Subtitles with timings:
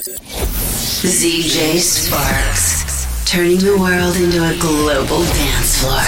[0.00, 6.00] ZJ Sparks, turning the world into a global dance floor.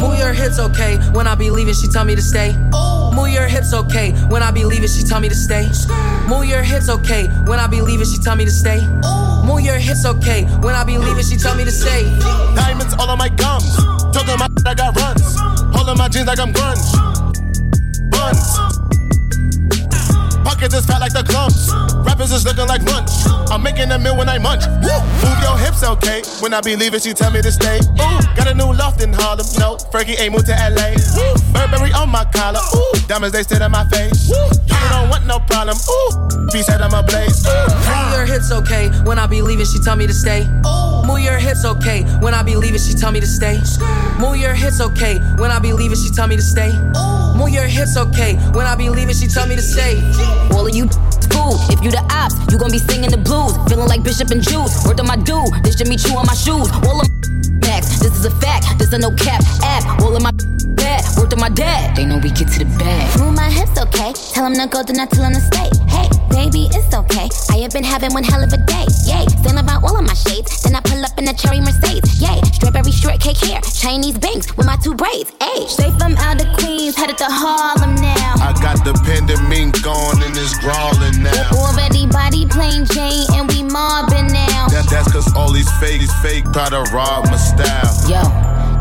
[0.00, 2.56] Move your hips okay when I be leaving, she tell me to stay.
[3.14, 5.68] Move your hips okay when I be leaving, she tell me to stay.
[6.26, 8.80] Move your hips okay when I be leaving, she tell me to stay.
[9.46, 12.02] Move your hips okay when I be leaving, she tell me to stay.
[12.56, 13.93] Diamonds all on my gums.
[14.14, 15.34] Talking my I got runs.
[15.74, 16.86] Holding my jeans like I'm grunge.
[18.14, 18.54] Buns.
[20.46, 21.74] Pockets is fat like the clumps.
[22.06, 23.10] Rappers is looking like lunch.
[23.50, 24.62] I'm making a meal when I munch.
[24.86, 24.94] Woo.
[25.18, 26.22] Move your hips, okay.
[26.38, 27.80] When I be leaving, she tell me to stay.
[27.82, 29.46] Ooh, got a new loft in Harlem.
[29.58, 30.94] No, Frankie ain't moved to LA.
[31.18, 31.34] Woo.
[31.50, 32.62] Burberry on my collar.
[32.70, 34.30] Ooh, diamonds they sit in my face.
[34.30, 34.38] Woo.
[34.70, 35.74] You don't want no problem.
[35.74, 37.42] Ooh, he said I'm a blaze.
[37.42, 40.46] Move your hips okay when I be leaving, she tell me to stay.
[41.06, 43.58] Move your hips okay when I be leaving, she tell me to stay.
[44.18, 46.72] Move your hips okay when I be leaving, she tell me to stay.
[47.36, 50.00] Move your hips okay when I be leaving, she tell me to stay.
[50.52, 50.88] All of you
[51.44, 51.58] fool.
[51.70, 53.52] If you the ops, you gon' be singing the blues.
[53.68, 54.86] Feeling like Bishop and Juice.
[54.86, 56.70] Word on my dude, this Jimmy Choo on my shoes.
[56.86, 57.08] All of
[57.66, 58.78] max, this is a fact.
[58.78, 60.00] This a no cap app.
[60.00, 60.32] All of my
[61.04, 61.96] bad, word to my dad.
[61.96, 63.20] They know we get to the bag.
[63.20, 64.12] Move my hips, okay.
[64.32, 65.68] Tell him to go, then I tell him to stay.
[65.88, 67.28] Hey, baby, it's okay.
[67.50, 68.86] I have been having one hell of a day.
[69.06, 70.62] Yay, stand about all of my shades.
[70.62, 72.20] Then I pull up in a cherry Mercedes.
[72.20, 73.60] Yay, strawberry shortcake hair.
[73.60, 75.32] Chinese banks with my two braids.
[75.40, 78.34] Hey, straight from out of Queens, headed to Harlem now.
[78.40, 81.50] I got the pandemic on and it's growling now.
[81.52, 84.68] Already body plain Jane, and we mobbing now.
[84.68, 87.92] That, that's cause all these fake, these fake try to rob my style.
[88.08, 88.22] Yo,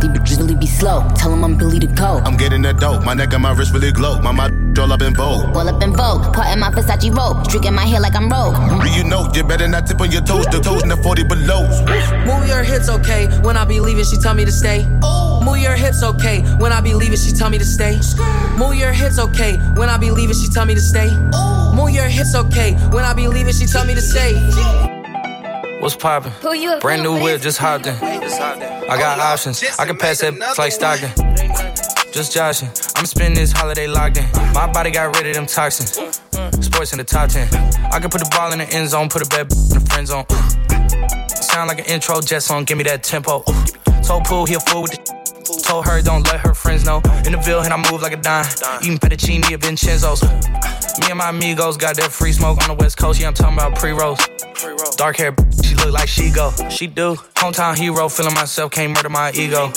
[0.03, 1.07] these bitches really be slow.
[1.15, 2.21] Tell them I'm Billy to Go.
[2.25, 3.03] I'm getting that dope.
[3.03, 4.19] My neck and my wrist really glow.
[4.21, 5.55] My my all up in vogue.
[5.55, 7.45] All up in Vogue, part in my Versace robe.
[7.45, 8.55] Streaking my hair like I'm Rogue.
[8.81, 10.45] Do you know you better not tip on your toes?
[10.47, 11.63] The toes in the 40 below.
[12.25, 14.85] Move your hips okay when I be leaving, she tell me to stay.
[15.43, 17.95] Move your hips okay when I be leaving, she tell me to stay.
[18.57, 21.09] Move your hips okay when I be leaving, she tell me to stay.
[21.73, 24.92] Move your hips okay when I be leaving, she tell me to stay.
[25.83, 26.31] What's poppin'?
[26.39, 26.79] Who you?
[26.79, 27.95] Brand new whip, just hopped in.
[27.95, 29.61] I got options.
[29.77, 31.11] I can pass that like Stockton.
[32.13, 32.69] Just joshing.
[32.95, 34.23] I'm spending this holiday locked in.
[34.53, 35.91] My body got rid of them toxins.
[36.65, 37.53] Sports in the top 10.
[37.91, 40.07] I can put the ball in the end zone, put a bad in the friend
[40.07, 40.25] zone.
[41.27, 43.43] Sound like an intro jet song, give me that tempo.
[44.03, 45.22] Told Pool he a fool with the
[45.63, 47.01] Told her don't let her friends know.
[47.25, 48.45] In the Ville, and I move like a dime.
[48.81, 50.21] Eating fettuccine at Vincenzo's.
[50.99, 53.19] Me and my amigos got that free smoke on the west coast.
[53.19, 54.19] Yeah, I'm talking about pre-rolls.
[54.97, 56.51] Dark hair, she look like she go.
[56.69, 57.15] She do.
[57.35, 59.71] Hometown hero, feeling myself, can't murder my ego.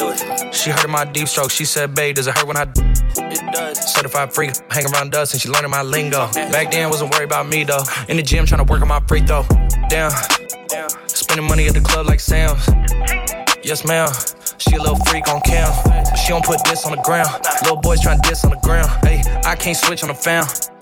[0.52, 1.50] She heard of my deep stroke.
[1.50, 3.94] She said, babe, does it hurt when I It does.
[3.94, 6.26] Certified freak, hang around us and she learning my lingo.
[6.32, 7.84] Back then, wasn't worried about me though.
[8.08, 9.44] In the gym, trying to work on my free throw.
[9.88, 10.10] Damn.
[11.06, 12.68] Spending money at the club like Sam's.
[13.64, 14.08] Yes, ma'am.
[14.58, 15.70] She a little freak on cam.
[16.16, 17.28] She don't put this on the ground.
[17.62, 18.90] Little boys trying to diss on the ground.
[19.04, 20.44] Hey, I can't switch on the fan.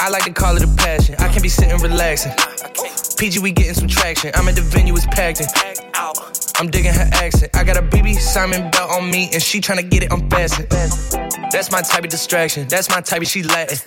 [0.00, 1.14] I like to call it a passion.
[1.18, 2.32] I can't be sitting relaxing.
[3.16, 4.30] PG, we getting some traction.
[4.34, 5.46] I'm at the venue, it's packed in.
[6.58, 7.54] I'm digging her accent.
[7.56, 10.68] I got a BB Simon belt on me, and she tryna get it unfastened.
[11.50, 12.66] That's my type of distraction.
[12.68, 13.78] That's my type of she Latin.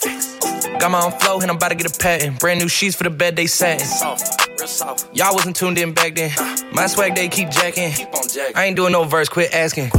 [0.79, 2.39] Got my own flow, and I'm about to get a patent.
[2.39, 3.87] Brand new sheets for the bed they satin.
[5.13, 6.31] Y'all wasn't tuned in back then.
[6.73, 7.93] My swag they keep jacking.
[8.55, 9.89] I ain't doing no verse, quit asking.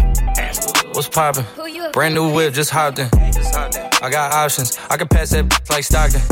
[0.93, 1.45] What's poppin'?
[1.93, 3.90] Brand new whip, just hopped in.
[4.03, 4.79] I got options.
[4.89, 6.23] I can pass that like Stockton.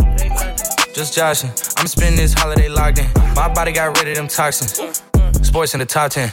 [0.95, 1.51] Just joshing.
[1.77, 3.07] I'm spending this holiday locked in.
[3.35, 5.03] My body got rid of them toxins.
[5.47, 6.31] Sports in the top 10.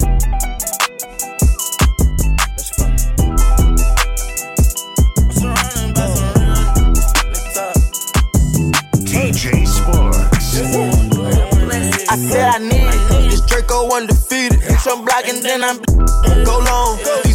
[9.04, 10.56] ZJ Sparks.
[12.10, 13.30] I said I need it.
[13.30, 14.60] This Draco undefeated.
[14.62, 15.82] Bitch, I'm blocking, then I'm
[16.46, 16.98] go long.
[17.26, 17.35] These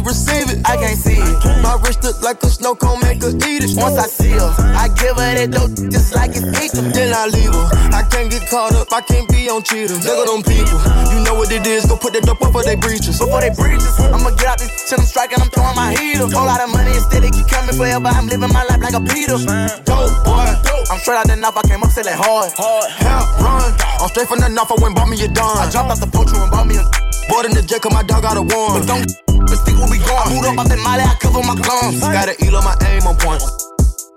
[0.00, 1.36] receive it, I can't see it.
[1.62, 3.76] My wrist look like a snow cone, make her eat it.
[3.76, 6.90] Once I see her, I give her that dope just like it's eating.
[6.92, 7.66] Then I leave her.
[7.92, 10.04] I can't get caught up, I can't be on cheaters.
[10.04, 10.78] Look at them people,
[11.12, 11.86] you know what it is.
[11.86, 13.18] Go put that dope up for they breaches.
[13.18, 16.26] Before they breaches, I'ma get out this shit, I'm striking, I'm throwing my heater.
[16.28, 18.08] Whole lot of money instead, it keep coming forever.
[18.08, 19.38] I'm living my life like a Peter.
[19.84, 20.48] Dope boy,
[20.90, 22.52] I'm straight out the knife, I came up selling hard.
[22.56, 23.70] Hard, help, run.
[24.00, 25.60] I'm straight from the knife, I went bought me a dime.
[25.60, 26.84] I jumped off the poacher and bought me a.
[27.28, 28.80] Bought in the jet, cause my dog got a warm.
[28.80, 30.22] But don't lipstick when we gone.
[30.22, 32.00] I boot up, my been molly, I cover my guns.
[32.00, 33.42] Got an eel on my aim on point.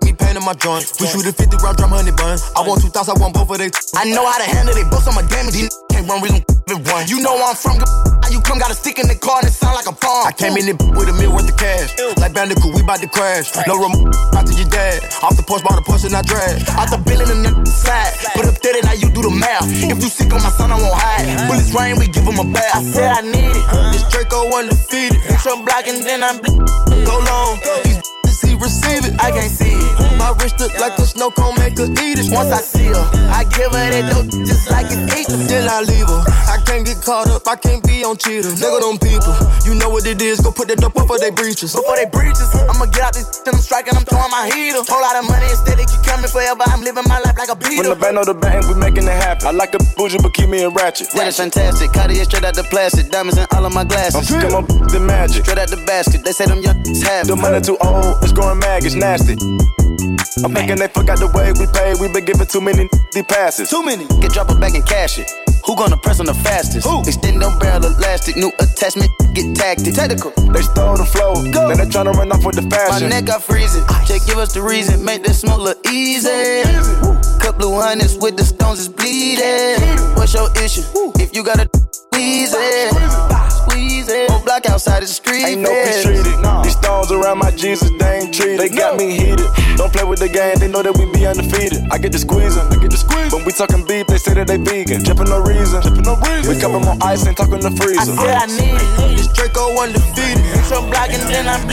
[0.06, 0.94] Me pain in my joints.
[1.02, 2.38] We shoot a 50 round drum, 100 bun.
[2.54, 3.68] I want two thoughts, I want both of they.
[3.98, 5.58] I know how to handle they books, I'm a damage.
[5.58, 7.06] These can't run, we gon' run.
[7.10, 7.82] You know where I'm from,
[8.24, 10.24] how you come, got a stick in the car and it sound like a bomb.
[10.24, 11.92] I came in it with a meal worth of cash.
[12.16, 13.52] Like Bandicoot, we bout to crash.
[13.68, 15.04] No remote, out to your dad.
[15.20, 16.64] Off the porch, bought a Porsche and I drag.
[16.72, 18.16] Out the building and the side.
[18.32, 19.68] Put up 30, now you do the math.
[19.68, 21.28] If you sick on my son, I won't hide.
[21.52, 22.72] Bullets rain, we give him a bath.
[22.72, 23.64] I said I need it.
[23.92, 25.20] This Draco undefeated.
[25.28, 26.40] Bitch, I'm blocking, then I'm
[27.04, 27.60] Go long.
[27.84, 28.00] These
[28.44, 30.18] he receive it, I can't see it.
[30.18, 32.28] My wrist look like a snow cone, make her eat it.
[32.30, 35.80] Once I see her, I give her that dope just like it's eat Then I
[35.82, 36.22] leave her.
[36.48, 38.60] I can't get caught up, I can't be on cheaters.
[38.60, 40.40] Nigga, them people, you know what it is.
[40.40, 41.74] Go put that dope before they breaches.
[41.74, 44.84] Before they breaches, I'ma get out this and I'm striking, I'm throwing my heater.
[44.84, 46.62] Whole lot of money instead, it keep coming forever.
[46.68, 47.82] I'm living my life like a beater.
[47.82, 49.48] When the band on the band, we making it happen.
[49.48, 51.10] I like the bougie, but keep me in ratchet.
[51.16, 51.92] That is fantastic.
[51.92, 54.16] Cartier straight out the plastic, diamonds in all of my glasses.
[54.16, 55.44] I'm sick of the magic.
[55.44, 56.74] Straight out the basket, they say them young
[57.04, 59.38] have The money too old, it's growing mag, it's nasty.
[60.44, 61.94] I'm thinking they forgot the way we pay.
[61.96, 63.70] We been giving too many the passes.
[63.70, 64.04] Too many.
[64.20, 65.30] Get drop it back and cash it.
[65.64, 66.86] Who gonna press on the fastest?
[66.86, 67.00] Who?
[67.00, 69.94] Extend them barrel elastic, new attachment, get tactic.
[69.94, 70.32] Tactical.
[70.52, 71.68] They stole the flow, Go.
[71.68, 73.08] then they tryna run off with the fashion.
[73.08, 73.84] My neck got freezing.
[74.04, 76.28] Check, give us the reason, make this smoke look easy.
[76.28, 76.94] easy.
[77.56, 79.78] Blue hundreds with the stones is bleeding.
[80.16, 80.82] What's your issue?
[81.22, 83.33] If you got a squeeze it
[83.64, 84.30] squeeze it.
[84.30, 85.44] Whole block outside the street.
[85.44, 86.38] Ain't no peace treated.
[86.40, 86.62] No.
[86.62, 88.60] These stones around my Jesus, they ain't treated.
[88.60, 89.48] They got me heated.
[89.76, 91.82] Don't play with the game, they know that we be undefeated.
[91.90, 93.32] I get the squeezing, I get the squeeze.
[93.32, 95.02] When we talking beef, they say that they vegan.
[95.02, 96.46] Drippin' no reason, drippin' no reason.
[96.46, 98.14] We cover more ice and talking the freezer.
[98.14, 99.18] I said I need it.
[99.18, 100.46] This Draco undefeated.
[100.70, 101.66] Some blocking, then I'm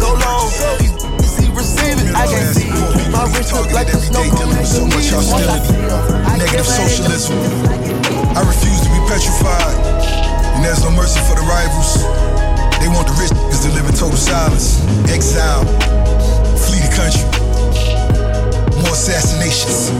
[0.00, 0.48] go long.
[0.80, 2.14] These he receive it.
[2.14, 3.12] I can't see it.
[3.12, 4.56] My wrist look like a snow cone.
[4.64, 5.24] So much y'all
[6.38, 7.36] negative socialism.
[8.32, 10.23] I refuse to be petrified.
[10.64, 12.04] There's no mercy for the rivals.
[12.80, 14.80] They want the rich niggas to live in total silence.
[15.12, 15.62] Exile.
[16.56, 17.28] Flee the country.
[18.80, 19.92] More assassinations.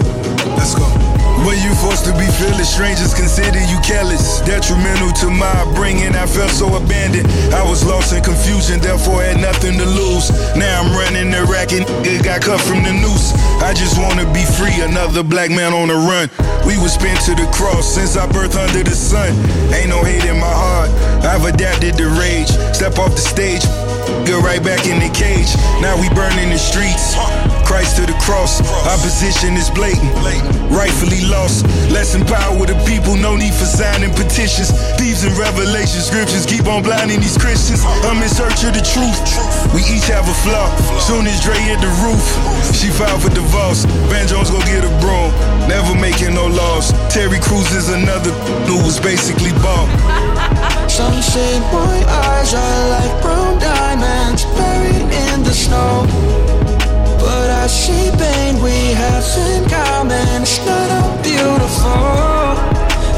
[0.56, 1.23] Let's go.
[1.44, 4.40] When you forced to be fearless, strangers consider you careless.
[4.48, 7.28] Detrimental to my bringing, I felt so abandoned.
[7.52, 10.32] I was lost in confusion, therefore had nothing to lose.
[10.56, 13.36] Now I'm running the racket, it got cut from the noose.
[13.60, 16.32] I just wanna be free, another black man on the run.
[16.64, 19.36] We was spent to the cross since I birthed under the sun.
[19.76, 20.88] Ain't no hate in my heart,
[21.28, 22.48] I've adapted to rage.
[22.72, 23.60] Step off the stage,
[24.24, 25.52] get right back in the cage.
[25.84, 27.14] Now we burning the streets.
[27.74, 28.62] Christ to the cross.
[28.86, 30.14] Opposition is blatant,
[30.70, 31.66] rightfully lost.
[31.90, 34.70] Less power with the people, no need for signing petitions.
[34.94, 37.82] Thieves and revelation scriptures keep on blinding these Christians.
[38.06, 39.18] I'm in search of the truth.
[39.74, 40.70] We each have a flaw.
[41.02, 42.22] Soon as Dre hit the roof,
[42.78, 43.90] she filed for divorce.
[44.06, 45.34] Van Jones go get a broom,
[45.66, 46.94] never making no loss.
[47.10, 48.30] Terry Crews is another
[48.70, 49.90] who was basically bought.
[50.86, 56.53] Some say my eyes are like brown diamonds buried in the snow.
[57.24, 60.42] But I see pain we have in common.
[60.42, 62.52] It's not all beautiful.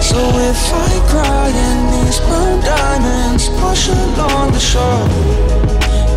[0.00, 0.18] So
[0.50, 5.08] if I cry in these brown diamonds, wash along the shore.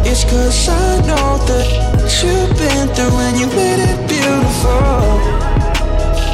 [0.06, 1.68] It's cause I know that
[2.22, 5.40] you've been through and you made it beautiful.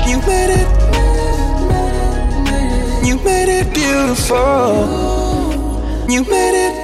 [0.10, 0.68] You made it.
[3.08, 4.44] You made it beautiful.
[6.10, 6.76] You made it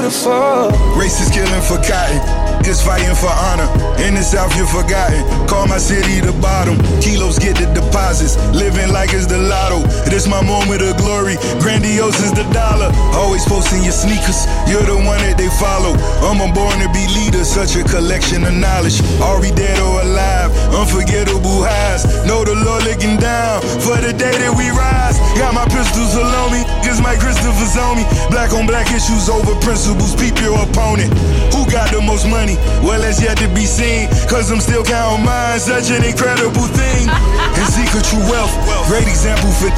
[0.00, 0.70] beautiful.
[0.96, 2.49] Racists killing for cotton.
[2.70, 3.66] Is fighting for honor.
[3.98, 5.26] In the South, you're forgotten.
[5.50, 6.78] Call my city the bottom.
[7.02, 8.38] Kilos get the deposits.
[8.54, 9.82] Living like it's the lotto.
[10.06, 11.34] This my moment of glory.
[11.58, 12.94] Grandiose is the dollar.
[13.18, 14.46] Always posting your sneakers.
[14.70, 15.98] You're the one that they follow.
[16.22, 17.42] I'm a born to be leader.
[17.42, 19.02] Such a collection of knowledge.
[19.18, 20.54] Are we dead or alive?
[20.70, 22.06] Unforgettable highs.
[22.22, 25.18] Know the Lord looking down for the day that we rise.
[25.34, 26.62] Got my pistols alone me.
[26.86, 28.06] Cause my Christopher's on me.
[28.30, 30.14] Black on black issues over principles.
[30.14, 31.10] Peep your opponent.
[31.50, 32.59] Who got the most money?
[32.60, 32.86] Money.
[32.86, 34.08] Well, that's yet to be seen.
[34.28, 35.60] Cause I'm still counting mine.
[35.60, 37.08] Such an incredible thing.
[37.58, 38.52] and secret true wealth.
[38.88, 39.70] Great example for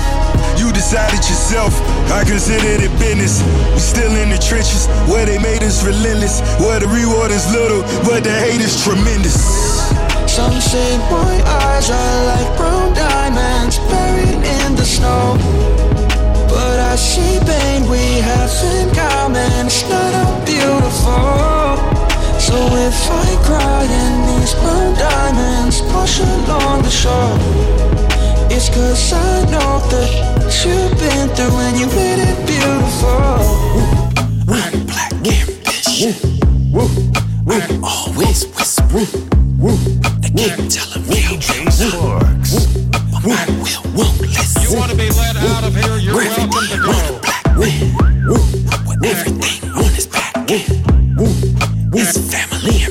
[0.58, 1.74] you decided yourself.
[2.12, 3.42] I consider it business.
[3.74, 6.40] We still in the trenches where they made us relentless.
[6.60, 9.34] Where the reward is little, but the hate is tremendous.
[10.30, 15.36] Some say my eyes are like brown diamonds buried in the snow.
[16.48, 19.66] But I see pain we have in common.
[19.66, 21.81] It's not all beautiful.
[22.42, 27.38] So if I cry in these blue diamonds wash along the shore
[28.50, 30.10] It's cause I know that
[30.64, 33.46] you've been through and you made it beautiful.
[34.50, 36.18] I'm black ambition
[37.46, 39.06] I'm always whispering.
[40.20, 41.38] They keep telling me I'm
[43.12, 44.62] But my will won't listen.
[44.62, 47.20] You wanna be let out of here, you're welcome to go.
[47.22, 47.94] Black man
[48.88, 50.91] With everything on his back
[51.94, 52.81] it's family.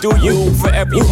[0.00, 0.94] do you forever.
[0.94, 1.04] You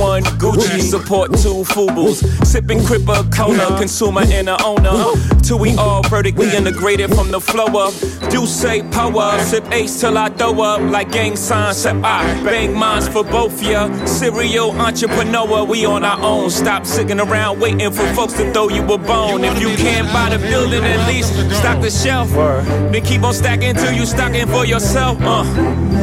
[0.87, 2.23] support two Fubus.
[2.47, 5.15] Sipping Cripper Cola, consumer and a owner.
[5.43, 7.93] Till we all vertically integrated from the flow up.
[8.31, 10.81] Do say power, sip ace till I throw up.
[10.81, 13.89] Like gang signs, sip I bang mines for both ya.
[14.07, 16.51] Serial entrepreneur, we on our own.
[16.51, 19.45] Stop sitting around waiting for folks to throw you a bone.
[19.45, 22.31] If you can't buy the building, at least stock the shelf.
[22.31, 25.19] Then keep on stacking till you stocking for yourself.
[25.21, 25.45] Uh.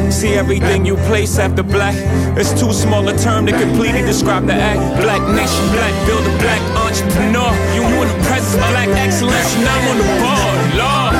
[0.09, 1.95] See everything you place after black.
[2.37, 4.72] It's too small a term to completely describe the act.
[5.01, 7.51] Black nation, black builder, black entrepreneur.
[7.75, 9.55] You in the presence, black excellence.
[9.57, 10.59] Now I'm on the board.
[10.81, 11.13] Lord.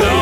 [0.00, 0.21] Lord.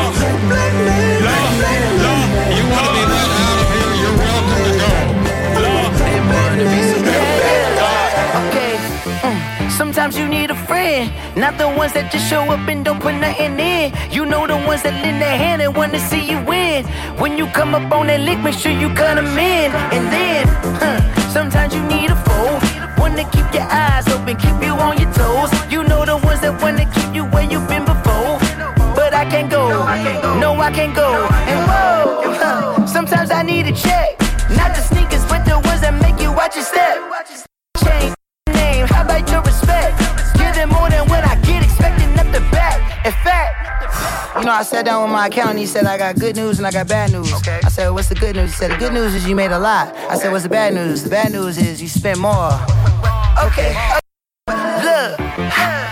[9.77, 13.15] Sometimes you need a friend, not the ones that just show up and don't put
[13.15, 13.91] nothing in.
[14.11, 16.85] You know the ones that lend their hand and wanna see you win.
[17.17, 19.71] When you come up on that lick, make sure you cut 'em in.
[19.95, 20.47] And then,
[20.81, 20.99] huh,
[21.29, 22.59] sometimes you need a foe,
[23.01, 25.49] one to keep your eyes open, keep you on your toes.
[25.69, 28.37] You know the ones that wanna keep you where you've been before.
[28.95, 29.63] But I can't go,
[30.39, 31.09] no, I can't go.
[31.51, 34.19] And whoa, huh, sometimes I need a check,
[34.59, 37.50] not the sneakers, but the ones that make you watch your step.
[44.41, 45.59] You know, I sat down with my accountant.
[45.59, 47.31] He said, I got good news and I got bad news.
[47.47, 48.49] I said, What's the good news?
[48.49, 49.95] He said, The good news is you made a lot.
[50.09, 51.03] I said, What's the bad news?
[51.03, 52.51] The bad news is you spent more.
[53.45, 53.77] Okay.
[54.47, 55.19] Look,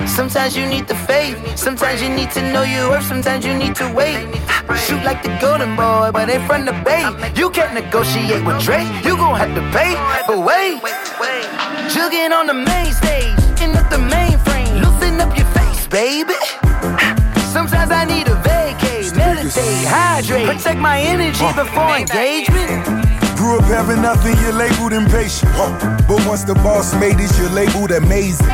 [0.08, 1.38] sometimes you need the faith.
[1.58, 3.06] Sometimes you need to know your worth.
[3.06, 4.18] Sometimes you need to wait.
[4.75, 7.38] Shoot like the golden boy, but in front of the bait.
[7.38, 8.89] You can't negotiate with Drake.
[9.06, 9.94] You gon' have to pay.
[10.25, 10.82] But wait,
[11.94, 14.82] jugging on the main stage, in up the mainframe.
[14.82, 17.18] Loosen up your face, baby.
[17.50, 22.86] Sometimes I need a vacate, meditate, hydrate, protect my energy before engagement.
[23.36, 25.51] Grew up having nothing, you're labeled impatient.
[26.08, 28.46] But once the boss made it, you're labeled amazing.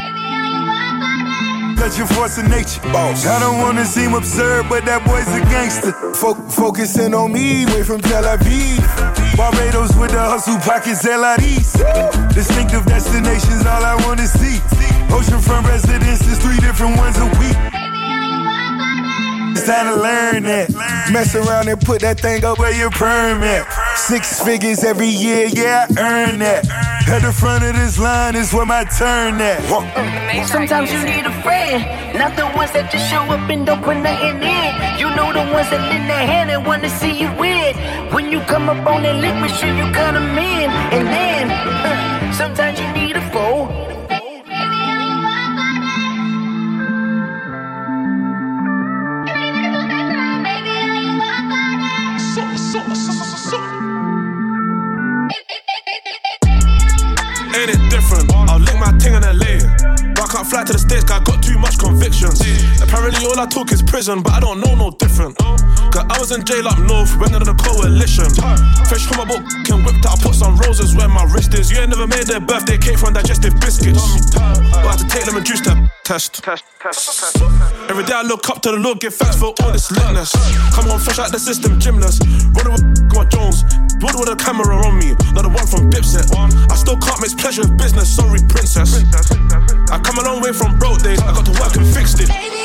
[1.75, 2.79] Cause you're force of nature.
[2.93, 3.27] Boss.
[3.27, 5.91] I don't wanna seem absurd, but that boy's a gangster.
[6.13, 8.79] Fo- focusing on me, way from Tel Aviv.
[9.35, 11.73] Barbados with the hustle pockets, LIDs.
[12.33, 14.61] Distinctive destinations, all I wanna see.
[15.11, 17.34] Oceanfront residences, three different ones a.
[19.65, 20.69] It's time to learn that.
[21.11, 23.65] Mess around and put that thing up where your permit.
[23.97, 26.69] Six figures every year, yeah, I earn that.
[27.09, 29.65] At the front of this line is where my turn at.
[30.45, 31.81] Sometimes you need a friend,
[32.13, 34.69] not the ones that just show up and don't put nothing in.
[35.01, 37.73] You know the ones that lend their hand and wanna see you win.
[38.13, 40.69] When you come up on that lick, make sure you cut 'em in.
[40.93, 42.64] And then, huh, sometimes
[63.05, 65.37] Apparently all I talk is prison, but I don't know no different.
[65.37, 68.25] Cause I was in jail up north, running under the coalition.
[68.89, 71.69] Fresh from my book, can whipped out, put some roses where my wrist is.
[71.69, 74.01] You ain't never made their birthday cake from digestive biscuits.
[74.33, 76.41] But I had to take them and juice that test.
[77.93, 80.33] Every day I look up to the Lord, give thanks for all this litness.
[80.73, 82.17] Come on, fresh out the system, gymless.
[82.57, 83.61] Running with my Jones,
[84.01, 86.25] blood with a camera on me, not the one from Dipset.
[86.33, 88.97] I still can't mix pleasure with business, sorry, princess.
[89.93, 92.64] I come a long way from broke days, I got to work and fixed it.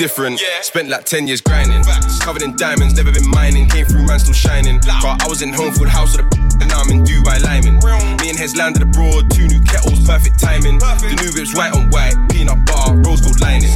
[0.00, 0.06] yeah.
[0.06, 0.40] Different?
[0.62, 1.84] Spent like 10 years grinding.
[2.20, 3.68] Covered in diamonds, never been mining.
[3.68, 4.80] Came through, man, still shining.
[4.80, 6.28] But I was in Homefield House with a
[6.60, 7.76] and now I'm in Dubai Lyman.
[8.20, 10.78] Me and Hez landed abroad, two new kettles, perfect timing.
[10.78, 13.72] The new whip's white on white, peanut butter, rose gold lining.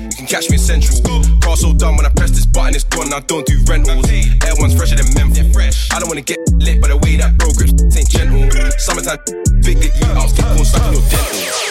[0.00, 0.96] You can catch me in Central.
[1.44, 3.12] Car so done when I press this button, it's gone.
[3.12, 4.08] I don't do rentals.
[4.08, 5.44] Air one's fresher than menthol.
[5.92, 8.48] I don't wanna get lit, but the way that bro grips ain't gentle.
[8.80, 9.20] Summertime,
[9.60, 11.65] big dick, you out, stick on stuck in your dental.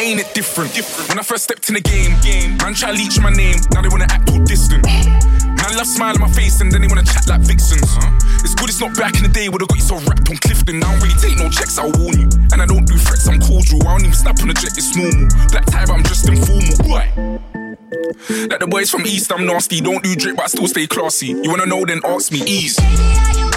[0.00, 0.70] Ain't it different?
[1.08, 2.14] When I first stepped in the game,
[2.62, 4.86] man try leech my name, now they wanna act all distant.
[4.86, 7.82] Man love smile on my face and then they wanna chat like vixens.
[8.46, 10.36] It's good it's not back in the day where they got you so wrapped on
[10.38, 10.82] Clifton.
[10.82, 12.30] I don't really take no checks, I'll warn you.
[12.54, 13.82] And I don't do threats, I'm cordial.
[13.82, 15.26] I don't even snap on a jet, it's normal.
[15.50, 16.78] Black tie, but I'm just informal.
[16.86, 17.02] Boy.
[18.54, 19.80] Like the boys from East, I'm nasty.
[19.80, 21.34] Don't do drip, but I still stay classy.
[21.34, 22.78] You wanna know, then ask me, ease.
[22.78, 23.47] Ain't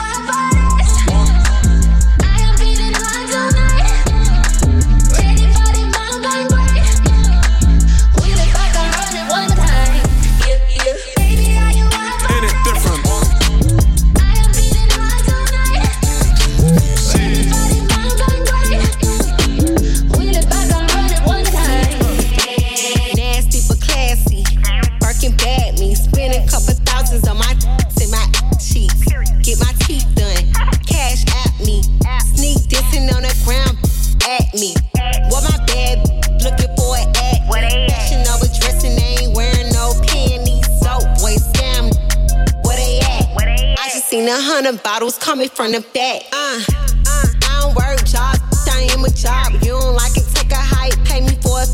[44.31, 46.23] a hundred bottles coming from the back.
[46.31, 46.63] Uh,
[47.05, 48.39] uh, I don't work job.
[48.71, 49.51] I am a job.
[49.59, 50.95] You don't like it, take a hike.
[51.03, 51.67] Pay me for a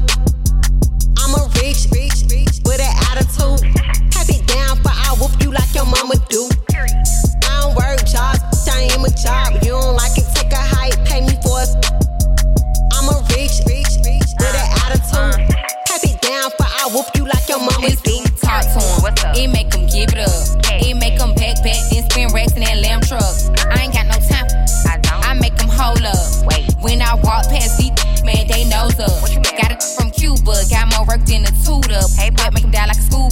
[1.21, 3.61] I'm a rich, rich, rich with an attitude.
[4.09, 6.49] Type it down, but I whoop you like your mama do.
[6.73, 9.61] I don't work jobs, I am a job.
[9.61, 10.26] You don't like it,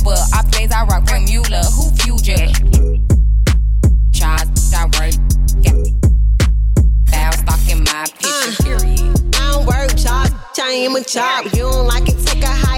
[0.05, 0.37] scuba.
[0.37, 1.63] Off days I rock from Mueller.
[1.75, 2.47] Who future?
[4.13, 5.13] Charles, I work.
[7.09, 8.99] Foul stock in my picture, period.
[8.99, 11.45] Uh, I don't work jobs, I am a job.
[11.53, 12.74] You don't like it, take a hike,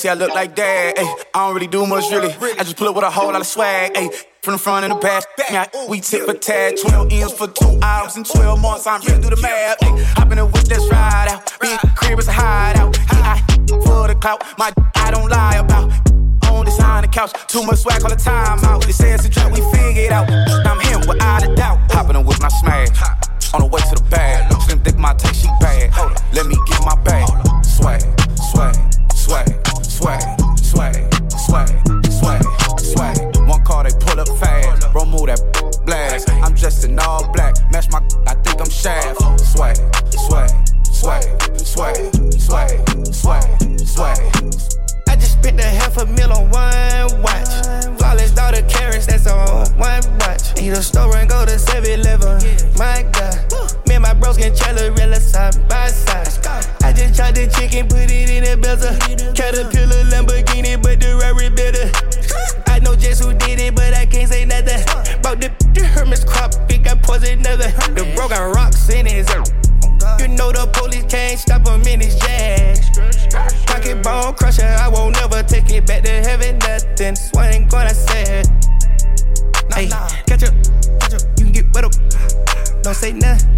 [0.00, 0.94] say I look like dad.
[0.96, 2.32] Ay, I don't really do much, really.
[2.32, 3.92] I just pull up with a whole lot of swag.
[3.94, 4.08] Ay,
[4.40, 5.24] from the front and the back.
[5.52, 6.76] Now, we tip a tag.
[6.80, 8.86] 12 M's for two hours and 12 months.
[8.86, 9.76] I'm here to do the math.
[9.82, 11.52] Ay, hop in the whip, let's ride out.
[11.60, 12.96] Big crib is a hideout.
[13.12, 14.42] Yeah, I for the clout.
[14.58, 15.92] My I don't lie about.
[16.50, 17.32] On this on the couch.
[17.46, 18.82] Too much swag all the time out.
[18.86, 20.30] They say it's a trap, we figure it out.
[20.66, 21.78] I'm him without a doubt.
[21.92, 22.88] Hop in the whip and smash.
[23.52, 24.50] On the way to the bag.
[24.62, 25.90] Slim thick my taste, she bad.
[25.90, 27.28] Hold up, let me get my bag.
[27.64, 28.00] Swag,
[28.50, 28.74] swag,
[34.20, 34.92] up fast.
[34.92, 35.40] Bro, move that
[35.86, 36.30] blast.
[36.30, 37.56] I'm dressed in all black.
[37.72, 39.18] Match my, I think I'm shaft.
[39.40, 39.76] Swag,
[40.12, 40.50] swag,
[40.84, 41.24] swag,
[41.56, 41.96] swag,
[42.38, 44.18] swag, swag, swag.
[45.08, 47.48] I just spent a half a mil on one watch.
[47.98, 50.60] Flawless daughter carats, that's on one watch.
[50.60, 52.36] Eat a store and go to 7 Eleven.
[52.76, 53.34] My God.
[53.86, 56.28] Me and my bros can Challerella side by side.
[56.82, 58.94] I just tried the chicken, put it in a bezel.
[59.34, 61.90] Caterpillar Lamborghini, but the Rari better.
[62.66, 64.06] I know just who did it, but I
[67.50, 69.28] The bro got rocks in his
[70.20, 72.78] You know the police can't stop him in his jag.
[73.66, 76.58] Pocket bone crusher, I won't never take it back to heaven.
[76.58, 78.46] Nothing, so I ain't gonna say it.
[79.74, 79.88] Hey,
[80.26, 80.54] catch up,
[81.00, 81.92] catch up, you can get wet up.
[82.82, 83.50] Don't say nothing.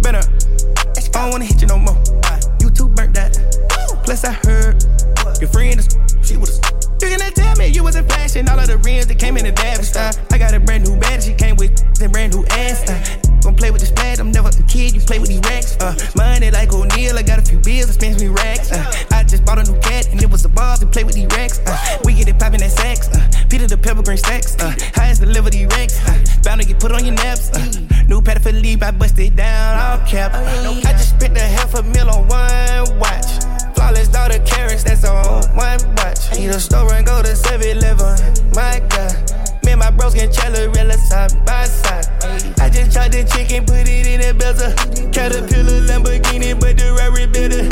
[0.00, 1.98] Better, I don't wanna hit you no more.
[2.60, 3.34] You too burnt that.
[4.04, 4.84] Plus I heard
[5.40, 5.88] your friend is
[6.22, 6.60] she was.
[7.02, 9.52] You gonna tell me you wasn't flashing all of the rims that came in the
[9.60, 10.12] lavish style?
[15.86, 18.72] Uh, money like O'Neal, I got a few bills, that spends me racks.
[18.72, 21.14] Uh, I just bought a new cat, and it was a boss to play with
[21.14, 21.60] these racks.
[21.64, 23.06] Uh, we get it poppin' at sacks.
[23.06, 24.56] Uh, Peter the pepper green stacks.
[24.58, 25.94] Uh, highest deliver these racks.
[26.08, 27.50] Uh, bound to get put on your naps.
[27.50, 27.62] Uh,
[28.08, 30.34] new pad for leave, I busted it down, all cap.
[30.34, 33.46] I just spent a half a mil on one watch.
[33.76, 35.22] Flawless daughter carats, that's on
[35.54, 36.34] one watch.
[36.36, 38.18] Need a store and go to 7 Eleven.
[38.54, 39.14] My God.
[39.64, 42.05] Me and my bros can chalorella side by side.
[42.86, 44.72] Just chopped the chicken, put it in a belter.
[45.12, 47.66] Caterpillar Lamborghini, but the Rari better.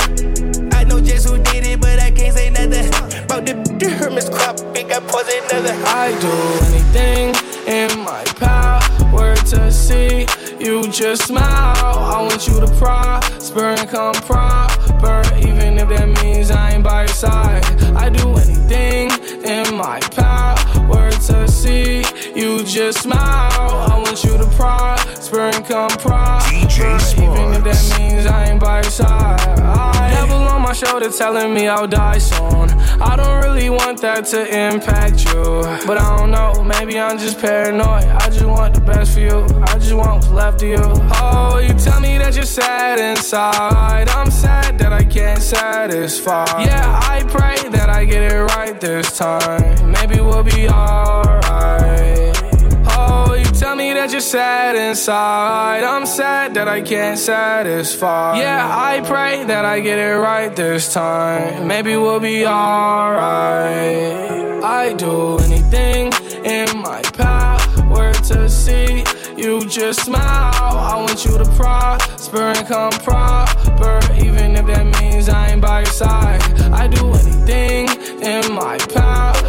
[0.77, 2.89] I know just who did it, but I can't say nothing.
[3.23, 5.75] About the Hermes crop, big I pause another.
[5.87, 6.33] I do
[6.67, 7.35] anything
[7.69, 10.27] in my power to see
[10.59, 11.45] you just smile.
[11.47, 17.03] I want you to prosper and come proper, even if that means I ain't by
[17.03, 17.65] your side.
[17.95, 19.11] I do anything
[19.45, 22.03] in my power to see
[22.35, 24.04] you just smile.
[24.35, 29.61] You to prosper and come proper, even if that means I ain't by your side.
[29.61, 32.71] I devil on my shoulder telling me I'll die soon.
[33.01, 36.65] I don't really want that to impact you, but I don't know.
[36.65, 38.07] Maybe I'm just paranoid.
[38.07, 39.47] I just want the best for you.
[39.69, 40.83] I just want what's left of you.
[40.83, 44.09] Oh, you tell me that you're sad inside.
[44.09, 46.45] I'm sad that I can't satisfy.
[46.65, 49.93] Yeah, I pray that I get it right this time.
[49.93, 52.34] Maybe we'll be alright.
[53.59, 55.85] Tell me that you're sad inside.
[55.85, 58.39] I'm sad that I can't satisfy.
[58.39, 61.69] Yeah, I pray that I get it right this time.
[61.69, 63.85] Maybe we'll be alright.
[64.65, 66.13] I do anything
[66.45, 69.05] in my power to see
[69.37, 70.79] you just smile.
[70.91, 75.81] I want you to prosper and come proper, even if that means I ain't by
[75.81, 76.43] your side.
[76.73, 77.89] I do anything
[78.21, 79.44] in my power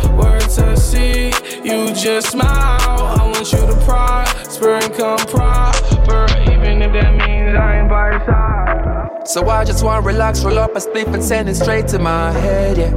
[1.65, 2.47] you just smile.
[2.49, 8.12] I want you to prosper and come proper, even if that means I ain't by
[8.12, 9.28] your side.
[9.28, 12.32] So I just wanna relax, roll up a spliff and send it straight to my
[12.32, 12.91] head, yeah.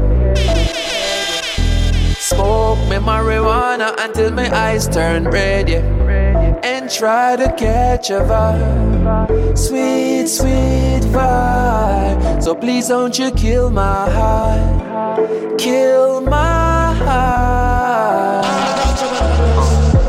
[2.18, 5.80] Smoke me marijuana until my eyes turn red, yeah.
[6.62, 12.42] And try to catch a vibe, sweet, sweet vibe.
[12.42, 15.58] So please don't you kill my heart.
[15.58, 17.37] kill my high.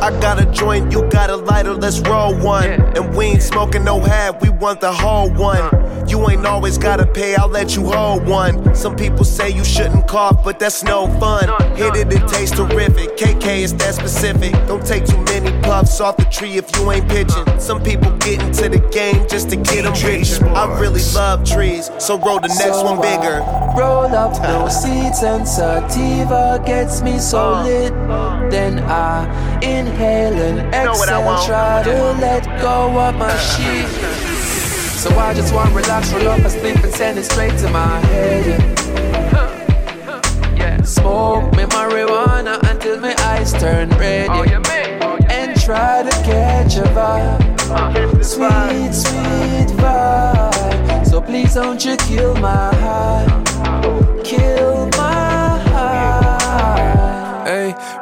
[0.09, 2.71] I got a joint, you got a lighter, let's roll one.
[2.97, 5.69] And we ain't smoking no half, we want the whole one.
[6.09, 8.73] You ain't always gotta pay, I'll let you hold one.
[8.73, 11.47] Some people say you shouldn't cough, but that's no fun.
[11.77, 13.17] Hit it, it tastes terrific.
[13.17, 14.53] KK is that specific.
[14.65, 17.45] Don't take too many puffs off the tree if you ain't pitching.
[17.59, 20.43] Some people get into the game just to get them richer.
[20.47, 23.43] I really love trees, so roll the next So one bigger.
[23.43, 27.63] I Roll up no seeds and sativa gets me so uh.
[27.63, 27.93] lit.
[27.93, 28.49] Uh.
[28.49, 33.88] Then I inhale and know what I exhale, try to let go of my shit.
[34.99, 37.69] So I just want to relax, roll up a sleep and send it straight to
[37.69, 38.79] my head.
[40.85, 44.27] Smoke me marijuana until my eyes turn red.
[44.29, 44.43] Oh,
[45.01, 47.59] oh, and try to catch a vibe.
[47.69, 51.05] Uh, sweet, sweet vibe.
[51.05, 54.89] So please don't you kill my heart, uh, uh, Kill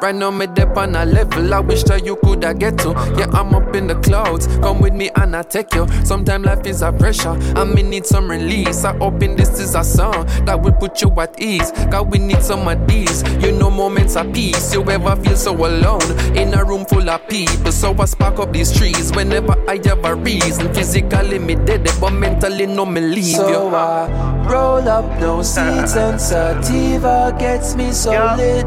[0.01, 2.89] right now me dip on a level I wish that you coulda get to.
[3.17, 4.47] Yeah, I'm up in the clouds.
[4.57, 5.87] Come with me and I take you.
[6.03, 7.37] Sometimes life is a pressure.
[7.55, 8.83] I may need some release.
[8.83, 11.71] I hoping this is a song that will put you at ease.
[11.89, 13.23] God, we need some of these.
[13.43, 14.73] You know moments of peace.
[14.73, 16.01] You ever feel so alone
[16.35, 17.71] in a room full of people.
[17.71, 20.73] So I spark up these trees whenever I have a reason.
[20.73, 23.75] Physically me dead, but mentally no me leave So you.
[23.75, 28.65] I roll up no seeds and sativa gets me so lit.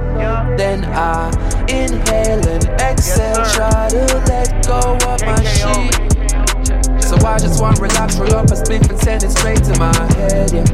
[0.59, 1.20] Then I
[1.69, 5.95] inhale and exhale, try to let go of my shit.
[7.03, 9.79] So I just want to relax, roll up a spliff and send it straight to
[9.79, 10.65] my head, yeah.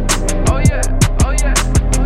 [0.50, 1.54] Oh yeah, oh yeah.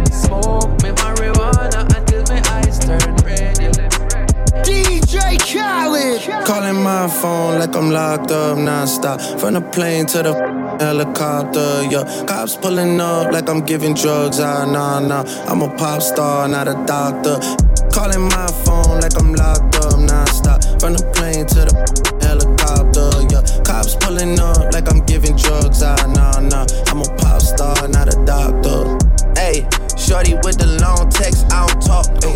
[0.05, 4.99] Smoke me marijuana until my eyes turn red, yeah.
[5.20, 6.46] DJ Khaled.
[6.46, 9.40] Calling my phone like I'm locked up nonstop.
[9.40, 10.35] From the plane to the
[10.80, 12.04] helicopter, yeah.
[12.26, 14.40] Cops pulling up like I'm giving drugs.
[14.40, 15.24] Ah, nah, nah.
[15.48, 17.38] I'm a pop star, not a doctor.
[17.92, 20.80] Calling my phone like I'm locked up nonstop.
[20.80, 21.74] From the plane to the
[22.22, 23.42] helicopter, yeah.
[23.64, 25.83] Cops pulling up like I'm giving drugs.
[25.83, 26.66] Ah, nah, nah.
[26.87, 28.98] I'm a pop star, not a doctor.
[29.37, 29.66] Hey
[30.11, 32.35] shorty with the long text out top hey,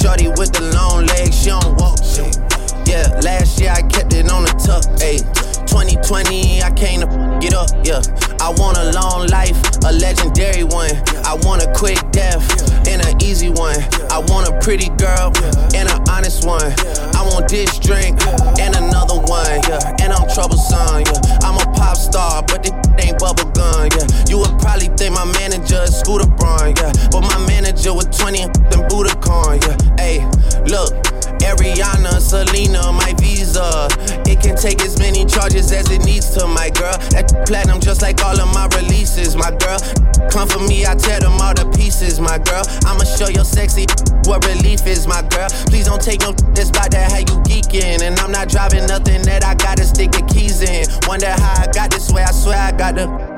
[0.00, 1.98] Shorty with the long legs, she don't walk.
[2.86, 5.47] Yeah, last year I kept it on the tuck, ayy.
[5.68, 7.06] 2020, I came to
[7.40, 8.00] get up, yeah.
[8.40, 9.54] I want a long life,
[9.84, 10.90] a legendary one.
[11.28, 12.40] I want a quick death
[12.88, 13.76] and an easy one.
[14.08, 15.28] I want a pretty girl
[15.76, 16.72] and an honest one.
[17.12, 18.16] I want this drink
[18.58, 20.00] and another one, yeah.
[20.00, 21.44] And I'm troublesome, yeah.
[21.44, 22.72] I'm a pop star, but this
[23.04, 24.08] ain't bubble gum, yeah.
[24.28, 26.92] You would probably think my manager is Scooter Braun, yeah.
[27.12, 28.54] But my manager with 20 and
[28.88, 29.76] Budokan, yeah.
[30.00, 30.24] Hey,
[30.64, 31.17] look.
[31.40, 33.88] Ariana, Selena, my visa.
[34.26, 36.96] It can take as many charges as it needs to, my girl.
[37.10, 39.78] That platinum just like all of my releases, my girl.
[40.30, 42.62] Come for me, I tear them all to pieces, my girl.
[42.84, 43.86] I'ma show your sexy
[44.24, 45.48] what relief is, my girl.
[45.66, 48.02] Please don't take no that's about that how you geeking.
[48.02, 50.86] And I'm not driving nothing that I gotta stick the keys in.
[51.06, 53.37] Wonder how I got this way, I swear I got the.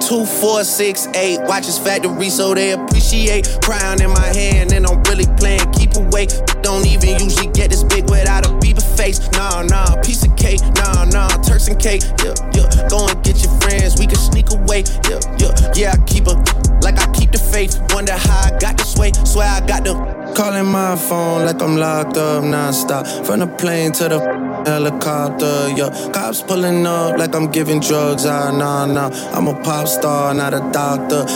[0.00, 1.38] Two, four, six, eight.
[1.42, 3.48] Watch his factory so they appreciate.
[3.62, 5.70] Crown in my hand and I'm really playing.
[5.72, 6.26] Keep away.
[6.62, 9.20] Don't even usually get this big without a Bieber face.
[9.32, 10.60] Nah, nah, piece of cake.
[10.76, 12.02] Nah, nah, Turks and cake.
[12.24, 12.88] Yeah, yeah.
[12.88, 13.98] Go and get your friends.
[13.98, 14.84] We can sneak away.
[15.08, 15.72] Yeah, yeah.
[15.74, 17.74] Yeah, I keep a like I keep the faith.
[17.92, 19.10] Wonder how I got this way.
[19.24, 19.94] Swear I got the
[20.36, 23.26] calling my phone like I'm locked up nonstop.
[23.26, 24.20] From the plane to the
[24.64, 25.90] helicopter, yeah.
[26.12, 28.24] Cops pulling up like I'm giving drugs.
[28.24, 29.10] Ah, nah, nah.
[29.34, 31.26] I'm a pop star, not a doctor.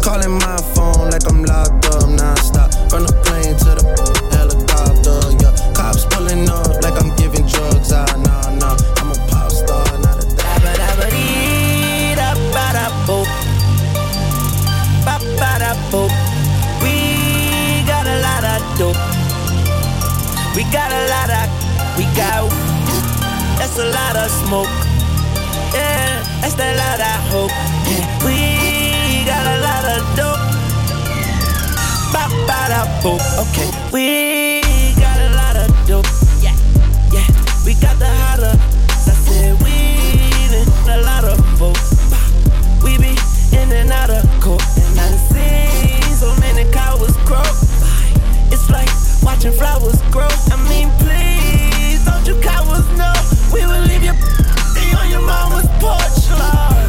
[0.00, 2.70] Calling my phone like I'm locked up non-stop.
[2.90, 3.19] From the
[23.80, 24.68] a lot of smoke.
[25.72, 27.50] Yeah, that's a lot of hope.
[27.88, 30.42] Yeah, we got a lot of dope.
[32.12, 33.22] Ba ba da boop.
[33.42, 34.60] Okay, we
[35.00, 36.04] got a lot of dope.
[36.44, 36.56] Yeah,
[37.10, 37.26] yeah,
[37.64, 38.52] we got the hotter.
[38.52, 39.72] I said we
[40.52, 41.96] in a lot of folks.
[42.84, 43.16] We be
[43.56, 47.48] in and out of court, and I seen so many cowards grow.
[48.52, 48.90] It's like
[49.22, 50.28] watching flowers grow.
[50.52, 53.39] I mean, please don't you cowards know?
[53.52, 54.12] We will leave you
[54.96, 56.79] on your mama's porch, Lord.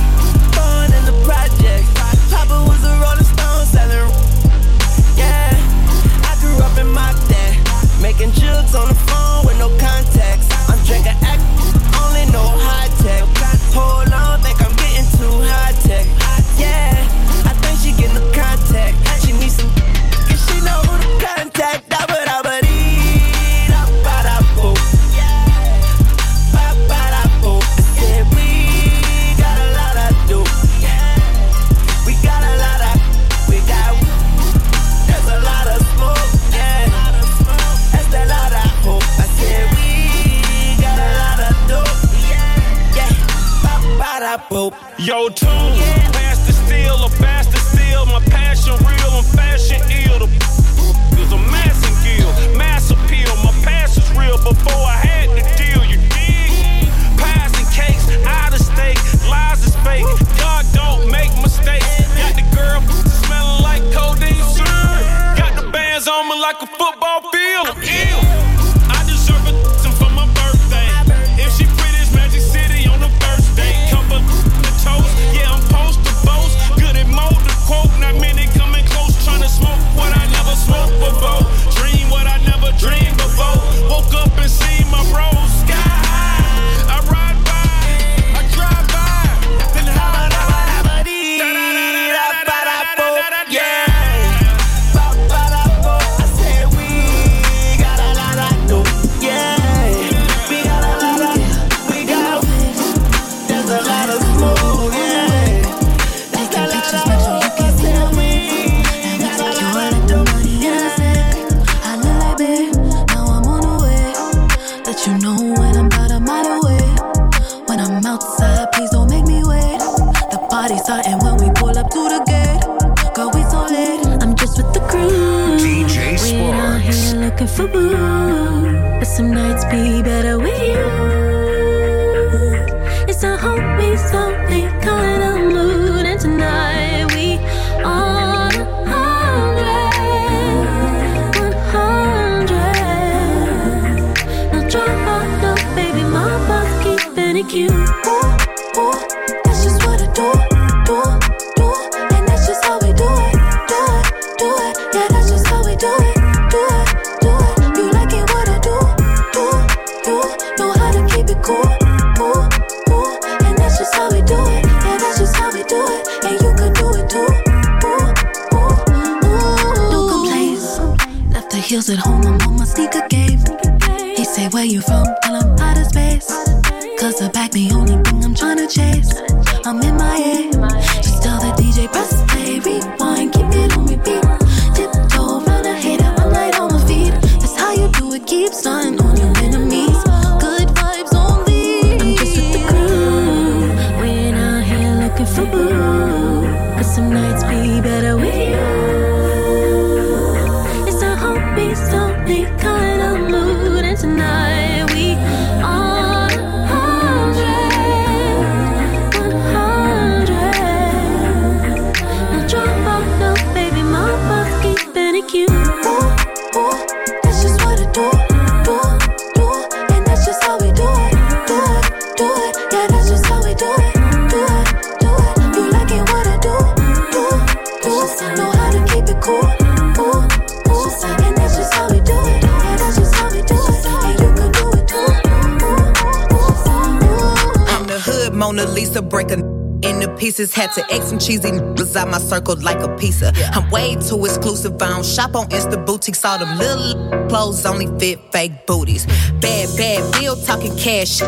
[240.41, 240.55] Pieces.
[240.55, 243.31] Had to X some cheesy niggas out my circle like a pizza.
[243.53, 244.73] I'm way too exclusive.
[244.81, 246.23] I don't shop on Insta boutiques.
[246.25, 249.05] All them little clothes only fit fake booties.
[249.39, 251.19] Bad, bad bill talking cash.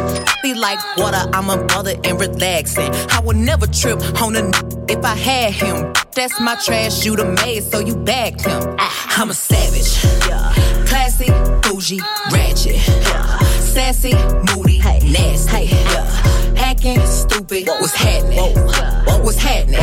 [0.41, 1.30] Be like water.
[1.34, 2.89] I'm a mother and relaxing.
[3.12, 4.52] I would never trip on a n-
[4.89, 5.93] if I had him.
[6.15, 7.06] That's my trash.
[7.06, 8.76] You the maid, so you bagged him.
[8.80, 9.21] Ah.
[9.21, 10.04] I'm a savage.
[10.28, 10.54] Yeah.
[10.86, 11.28] Classy,
[11.62, 12.76] bougie, ratchet.
[12.88, 13.39] Yeah.
[13.60, 14.13] Sassy,
[14.56, 16.23] moody, nasty.
[16.84, 17.67] Hacking, stupid.
[17.80, 18.58] What's happening?
[19.24, 19.80] What's happening?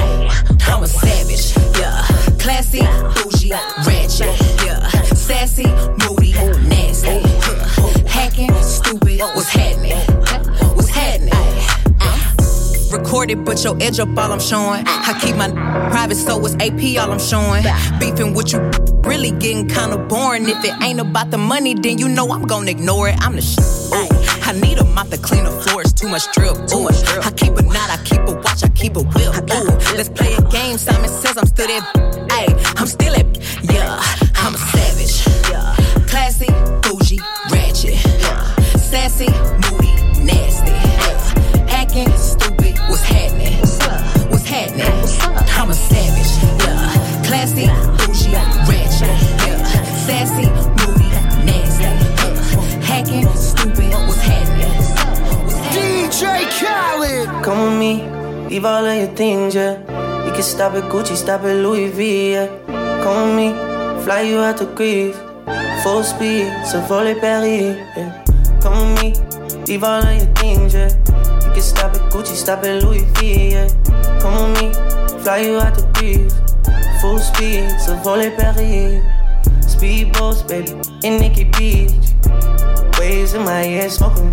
[0.67, 1.57] I'm a savage.
[1.79, 2.03] Yeah.
[2.39, 2.81] Classy,
[3.15, 3.53] bougie,
[3.87, 4.39] ratchet.
[4.67, 4.87] Yeah.
[5.15, 6.33] Sassy, moody,
[6.69, 7.21] nasty.
[8.07, 9.21] Hacking, stupid.
[9.21, 9.97] What's happening?
[10.77, 11.33] What's happening?
[12.93, 14.85] Recorded, but your edge up all I'm showing.
[14.87, 15.49] I keep my
[15.91, 17.65] private, so it's AP all I'm showing.
[17.99, 18.59] Beefing with you
[19.05, 20.47] really getting kinda boring.
[20.49, 23.17] If it ain't about the money, then you know I'm gonna ignore it.
[23.21, 23.57] I'm the sh.
[24.43, 26.57] I need a mop to clean the floors, too much drip.
[26.75, 26.89] Ooh.
[27.23, 29.35] I keep a knot, I keep a watch, I keep a whip.
[29.53, 29.71] Ooh.
[29.97, 30.79] Let's play a game.
[30.79, 31.85] Simon says I'm still that.
[32.33, 33.27] Hey, I'm still that.
[33.63, 34.01] Yeah,
[34.37, 35.27] I'm a savage.
[35.51, 35.75] Yeah,
[36.07, 36.51] classy,
[36.83, 37.95] bougie, ratchet.
[38.21, 39.29] Yeah, sassy,
[57.61, 58.09] With me,
[58.49, 59.77] leave all of your things, yeah.
[60.25, 62.47] You can stop at Gucci, stop at Louis V, yeah.
[63.03, 65.17] Come with me, fly you out to Greece.
[65.83, 68.25] Full speed, so volley Paris, yeah.
[68.63, 70.89] Come with me, leave all of your things, yeah.
[71.45, 73.69] You can stop at Gucci, stop at Louis V, yeah.
[74.21, 74.73] Come with me,
[75.23, 76.35] fly you out to Greece.
[77.03, 79.05] Full speed, so volley Paris.
[79.67, 80.73] Speedboats, baby,
[81.07, 81.93] in Nikki Beach.
[82.99, 84.33] Waves in my ear, smoking.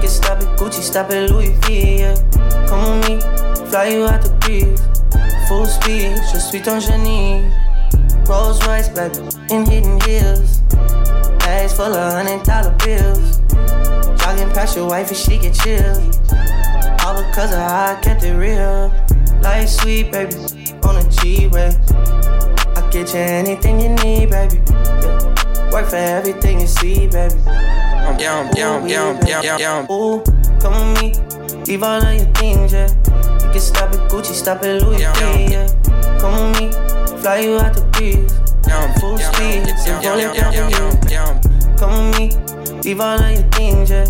[0.00, 2.14] Can stop at Gucci, stop at Louis V, yeah.
[2.68, 3.20] Come with me,
[3.70, 4.80] fly you out the breeze.
[5.48, 7.50] Full speed, je suis ton génie.
[8.28, 9.18] Rolls Royce, baby,
[9.50, 10.60] in hidden hills.
[11.40, 13.38] Bags full of hundred dollar bills.
[14.20, 16.02] Jogging past your wife and she get chilled.
[17.04, 18.92] All because of how I kept it real.
[19.42, 20.34] Life sweet, baby,
[20.84, 21.74] on a G-Way.
[22.76, 24.60] I get you anything you need, baby.
[24.68, 25.70] Yeah.
[25.72, 27.34] Work for everything you see, baby.
[28.16, 29.18] Yum, yum,
[29.58, 29.86] yum.
[29.90, 30.22] Ooh,
[30.60, 31.08] come with me,
[31.66, 32.88] leave all of your things, yeah.
[33.44, 35.02] You can stop at Gucci, stop at Louis V.
[35.52, 35.68] Yeah.
[36.18, 36.66] Come with me,
[37.20, 38.34] fly you out the breeze.
[39.00, 41.26] Full speed, and rolling down for you.
[41.78, 44.06] Come with me, leave all of your things, yeah.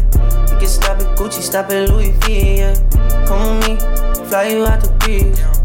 [0.51, 2.59] You can stop at Gucci, stop at Louis V.
[2.59, 2.75] Yeah.
[3.27, 3.77] Come with me,
[4.29, 5.58] fly you out the breeze.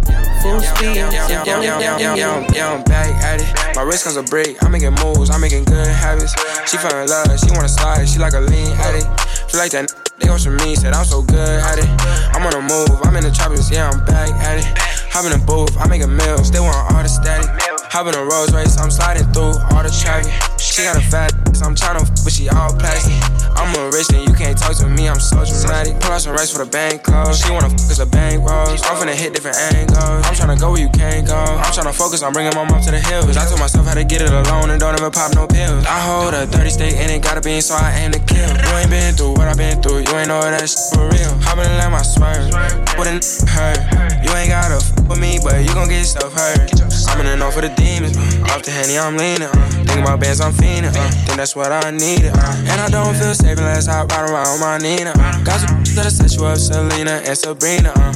[0.44, 1.00] Full speed.
[1.00, 3.76] Yeah, I'm back at it.
[3.78, 4.62] My wrist comes a break.
[4.62, 5.30] I'm making moves.
[5.30, 6.36] I'm making good habits.
[6.70, 7.40] She fell in love.
[7.40, 8.04] She wanna slide.
[8.04, 9.08] She like a lean addict.
[9.48, 9.88] She like that.
[10.20, 10.76] They go from me.
[10.76, 11.88] Said I'm so good at it.
[12.36, 12.92] I'm on the move.
[13.08, 13.72] I'm in the choppers.
[13.72, 14.68] Yeah, I'm back at it.
[15.16, 15.72] Hop in the booth.
[15.80, 16.52] I'm making meals.
[16.52, 17.48] They want all the static.
[17.96, 18.78] Hop in a Rolls Royce.
[18.78, 20.28] I'm sliding through all the traffic.
[20.74, 21.30] She got a fat.
[21.54, 23.14] So I'm tryna, but she all plastic.
[23.54, 25.06] I'm a rich and you can't talk to me.
[25.06, 26.02] I'm so dramatic.
[26.02, 27.46] Pull out some rice for the bank close.
[27.46, 28.82] She wanna fuck cause a bank rolls.
[28.82, 30.02] I'm finna hit different angles.
[30.02, 31.38] I'm tryna go where you can't go.
[31.38, 33.38] I'm tryna focus on bringing my mom to the hills.
[33.38, 35.86] I told myself how to get it alone and don't ever pop no pills.
[35.86, 38.50] I hold a 30 stick and it gotta be so I aim to kill.
[38.50, 40.10] You ain't been through what I've been through.
[40.10, 41.38] You ain't know that shit for real.
[41.46, 42.50] Hoppin' and let my swerve.
[42.98, 43.78] Wouldn't hurt.
[44.26, 46.66] You ain't gotta f with me, but you gon' get yourself hurt.
[47.14, 48.18] I'm in the know for the demons.
[48.50, 49.54] Off the henny, I'm leaning.
[49.54, 49.74] Uh.
[49.86, 50.96] Thinking about bands, I'm fiending.
[50.96, 51.12] Uh.
[51.26, 52.32] Think that's what I needed.
[52.34, 52.72] Uh.
[52.72, 55.12] And I don't feel safe unless I ride around my Nina.
[55.16, 55.44] Uh.
[55.44, 57.92] Got some that'll set you up, Selena and Sabrina.
[57.96, 58.14] Uh.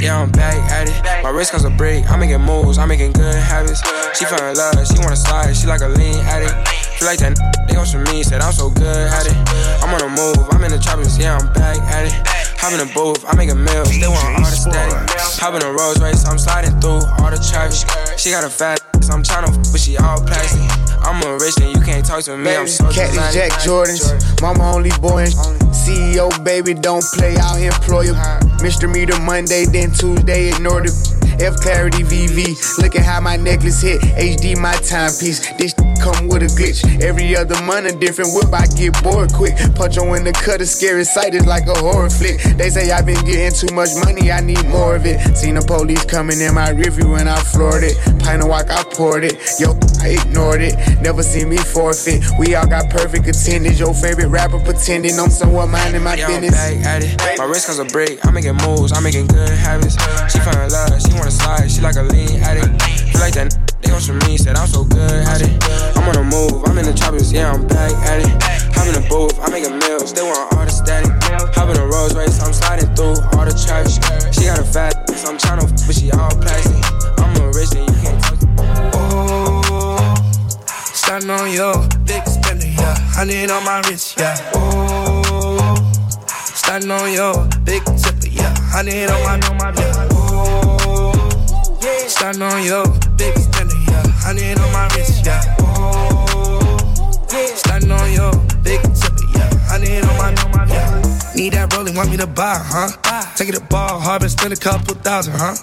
[0.00, 1.24] Yeah, I'm back at it.
[1.24, 2.08] My wrist comes a break.
[2.10, 2.78] I'm making moves.
[2.78, 3.80] I'm making good habits.
[4.18, 4.86] She fell in love.
[4.86, 5.56] She wanna slide.
[5.56, 6.85] She like a lean addict.
[6.96, 7.36] She like that.
[7.68, 8.22] They go from me.
[8.22, 9.36] Said I'm so good at it.
[9.84, 10.48] I'm on the move.
[10.52, 11.18] I'm in the choppers.
[11.18, 12.36] Yeah, I'm back at it.
[12.66, 14.96] Hop in the booth, I make a meal, they want all the static.
[15.38, 17.86] Hop in a Rolls Royce, I'm sliding through all the traffic.
[18.18, 20.64] She got a fat, so I'm tryna, but she all plastic.
[21.04, 24.10] I'm a rich and you can't talk to me, I'm so Cat is Jack Jordans,
[24.40, 25.26] mama only boy.
[25.70, 28.14] CEO baby, don't play out here, employer.
[28.64, 28.90] Mr.
[28.90, 30.90] Meter Monday, then Tuesday, ignore the
[31.38, 32.78] F Clarity VV.
[32.78, 34.00] Look at how my necklace hit.
[34.00, 35.44] HD my timepiece.
[35.58, 35.75] This
[36.06, 36.86] come with a glitch.
[37.02, 38.54] Every other month a different whip.
[38.54, 39.54] I get bored quick.
[39.74, 42.38] Punch on when the cut is scary sight is like a horror flick.
[42.56, 44.30] They say I've been getting too much money.
[44.30, 45.18] I need more of it.
[45.36, 47.98] Seen the police coming in my review when I floored it.
[48.22, 49.34] Pint of walk, I poured it.
[49.58, 50.76] Yo, I ignored it.
[51.02, 52.22] Never seen me forfeit.
[52.38, 53.80] We all got perfect attendance.
[53.80, 56.54] Your favorite rapper pretending I'm someone minding my I'm business.
[56.54, 57.38] back at it.
[57.38, 58.24] My wrist comes a break.
[58.24, 58.92] I'm making moves.
[58.92, 59.96] I'm making good habits.
[60.30, 60.94] She in love.
[61.02, 61.70] She wanna slide.
[61.70, 62.82] She like a lean addict.
[62.82, 63.65] She like that.
[63.86, 64.36] They go from me.
[64.36, 65.54] Said I'm so good at it.
[65.96, 66.66] I'm on the move.
[66.66, 67.32] I'm in the choppers.
[67.32, 68.34] Yeah, I'm back at it.
[68.74, 69.38] Hop in the booth.
[69.38, 70.12] I'm making meals.
[70.12, 71.10] They want all the static.
[71.54, 72.42] Hop in a Rolls Royce.
[72.42, 73.94] I'm sliding through all the traffic.
[74.34, 75.06] She got a fat.
[75.14, 76.82] So I'm tryna, but she all plastic.
[77.22, 78.42] I'm a rich and you can't touch.
[80.92, 82.98] Starting on your big spender, yeah.
[83.14, 84.34] Honey on my wrist, yeah.
[84.54, 85.74] Oh,
[86.34, 88.52] starting on your big tipper, yeah.
[88.74, 90.08] Honey on my, on my, yeah.
[90.10, 91.14] Oh,
[92.08, 92.84] starting on your
[93.16, 93.65] big spender,
[94.26, 94.32] yeah.
[94.32, 95.56] Honey on my wrist, yeah.
[95.60, 99.50] Oh, starting on your big tipper, yeah.
[99.68, 101.02] Honey on my, on my, yeah.
[101.34, 102.88] Need that rolling, want me to buy, huh?
[103.36, 105.54] Take it to ball, and spend a couple thousand, huh?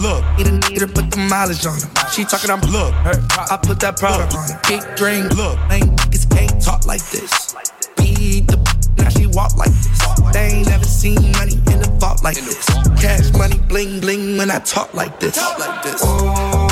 [0.00, 1.88] Look, need a need to put the mileage on him.
[2.12, 2.92] She talking, I'm look.
[2.94, 4.58] I put that product on it.
[4.68, 5.58] Big drink, look.
[5.70, 7.54] Ain't niggas can't talk like this.
[7.96, 8.58] Beat the
[8.98, 10.32] now she walk like this.
[10.32, 12.66] They ain't never seen money in the vault like this.
[13.00, 15.36] Cash money, bling bling when I talk like this.
[15.36, 16.00] Talk Like this.
[16.04, 16.71] Oh,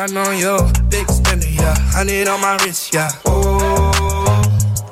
[0.00, 1.74] starting on your big spender, yeah.
[1.92, 3.10] Honey on my wrist, yeah.
[3.26, 4.42] Oh,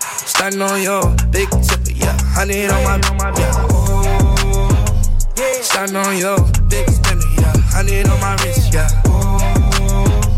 [0.04, 2.14] starting on your big tipper, yeah.
[2.34, 3.66] Honey on my, yeah.
[3.70, 6.36] Oh, starting on your
[6.68, 7.56] big spender, yeah.
[7.72, 8.88] Honey on my wrist, yeah.
[9.06, 10.28] Oh,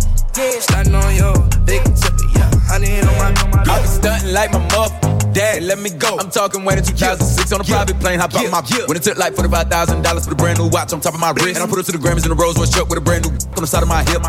[0.60, 1.34] starting on your
[1.66, 2.50] big tipper, yeah.
[2.68, 5.09] Honey on my, on my, I be stunting like my mother.
[5.32, 6.18] Dad, let me go.
[6.18, 8.18] I'm talking way to 2006 on a private plane.
[8.18, 11.14] Hop out my When it took like $45,000 for the brand new watch on top
[11.14, 11.54] of my wrist.
[11.54, 13.24] And I put it to the Grammys in a Rolls Royce truck with a brand
[13.24, 14.22] new on the side of my hip.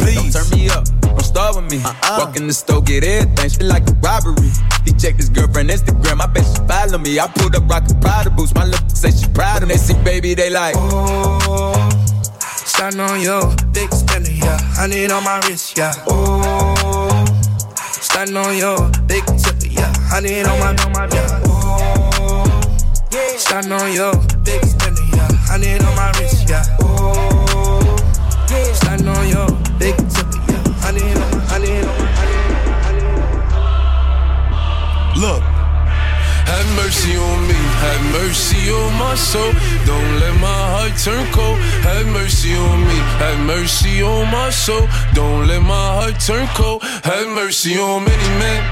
[0.00, 0.84] Please, don't turn me up.
[1.00, 1.82] Don't start with me.
[1.82, 2.16] Uh-uh.
[2.18, 3.50] Walk in the store, get everything.
[3.50, 4.50] Shit like a robbery.
[4.84, 6.20] He checked his girlfriend Instagram.
[6.20, 7.18] I bet she follow me.
[7.18, 8.54] I pulled up rockin' Prada boots.
[8.54, 9.74] My lip say she proud of me.
[9.74, 10.74] They see baby, they like.
[10.78, 11.74] Oh,
[12.54, 14.58] starting on your big spender, yeah.
[14.74, 15.92] Honey on my wrist, yeah.
[16.08, 17.24] Oh,
[18.00, 19.57] starting on your big tipper, yeah.
[20.10, 21.42] Honey on my, on my, yeah.
[21.44, 22.44] Oh,
[23.36, 25.28] starting on your big spender, yeah.
[25.46, 26.64] Honey on my wrist, yeah.
[26.80, 27.96] Oh,
[28.72, 29.46] starting on your
[29.78, 30.62] big tipper, yeah.
[30.80, 32.08] Honey on, honey on,
[35.20, 37.54] Look, have mercy on me,
[37.84, 39.52] have mercy on my soul.
[39.84, 41.58] Don't let my heart turn cold.
[41.84, 44.88] Have mercy on me, have mercy on my soul.
[45.12, 46.82] Don't let my heart turn cold.
[47.04, 48.64] Have mercy on many men,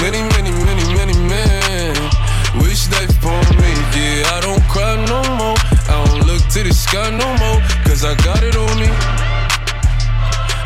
[0.00, 1.94] many, many, many, many men.
[2.62, 4.34] Wish that upon me, yeah.
[4.34, 5.58] I don't cry no more.
[5.90, 8.88] I don't look to the sky no more, cause I got it on me.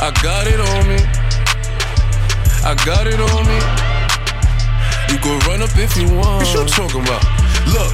[0.01, 1.01] I got it on me.
[2.65, 3.59] I got it on me.
[5.13, 6.45] You can run up if you want.
[6.45, 7.25] What you talking about?
[7.73, 7.93] Look,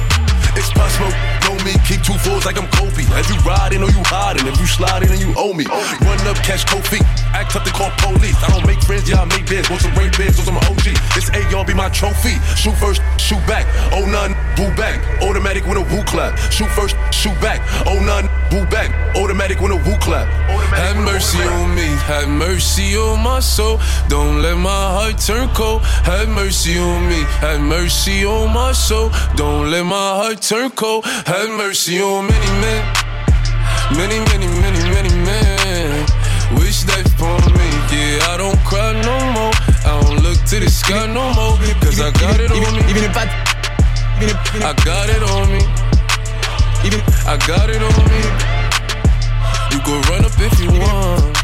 [0.55, 1.34] it's possible.
[1.65, 3.01] Me, keep two just like I'm Kobe.
[3.17, 5.65] If you riding or you hiding, if you sliding and you owe me.
[5.65, 7.01] Run up, catch feet,
[7.33, 8.37] act up to call police.
[8.43, 9.67] I don't make friends, yeah, I make bids.
[9.69, 10.93] Want some rain bids, want some OG.
[11.17, 12.37] This AR be my trophy.
[12.53, 13.65] Shoot first, shoot back.
[13.91, 15.01] Oh none, boo back.
[15.23, 16.37] Automatic with a woo clap.
[16.51, 17.65] Shoot first, shoot back.
[17.87, 18.93] Oh none, boo back.
[19.17, 20.27] Automatic with a woo clap.
[20.75, 23.79] Have mercy on me, have mercy on my soul.
[24.07, 25.81] Don't let my heart turn cold.
[26.05, 29.09] Have mercy on me, have mercy on my soul.
[29.35, 31.05] Don't let my heart turn cold.
[31.05, 32.83] Have mercy on many men,
[33.95, 36.05] many, many, many, many men.
[36.59, 38.31] Wish that upon me, yeah.
[38.31, 39.55] I don't cry no more.
[39.87, 42.81] I don't look to the sky no more, cause I got it on me.
[42.91, 43.25] Even if I,
[44.67, 45.63] I got it on me.
[46.83, 48.21] Even I got it on me.
[49.71, 51.35] You go run up if you want.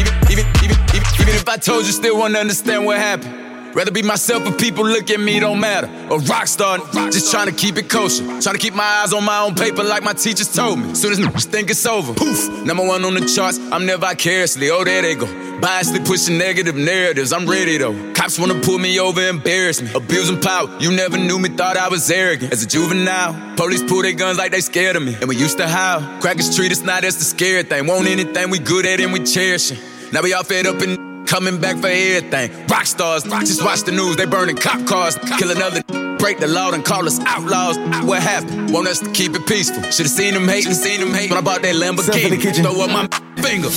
[0.00, 3.43] Even, even, even, even, even if I told you, still wanna understand what happened.
[3.74, 5.88] Rather be myself if people look at me, don't matter.
[6.10, 6.78] A rock star,
[7.10, 8.24] just trying to keep it kosher.
[8.40, 10.94] Trying to keep my eyes on my own paper like my teachers told me.
[10.94, 14.70] Soon as niggas think it's over, poof, number one on the charts, I'm never vicariously.
[14.70, 15.26] Oh, there they go.
[15.60, 18.12] Biasly pushing negative narratives, I'm ready though.
[18.12, 19.90] Cops wanna pull me over, embarrass me.
[19.94, 22.52] Abusing power, you never knew me, thought I was arrogant.
[22.52, 25.14] As a juvenile, police pull their guns like they scared of me.
[25.14, 26.00] And we used to howl.
[26.20, 27.86] Crackers treat us not as the scary thing.
[27.86, 29.78] Want anything we good at and we cherish it.
[30.12, 32.66] Now we all fed up and coming back for everything.
[32.66, 35.16] Rock stars, just watch the news, they burning cop cars.
[35.38, 35.82] Kill another,
[36.18, 37.78] break the law and call us outlaws.
[38.04, 38.72] What happened?
[38.72, 39.82] Want us to keep it peaceful.
[39.90, 41.30] Should've seen them hating, seen them hating.
[41.30, 43.06] When I bought that Lamborghini, throw up my
[43.42, 43.70] finger.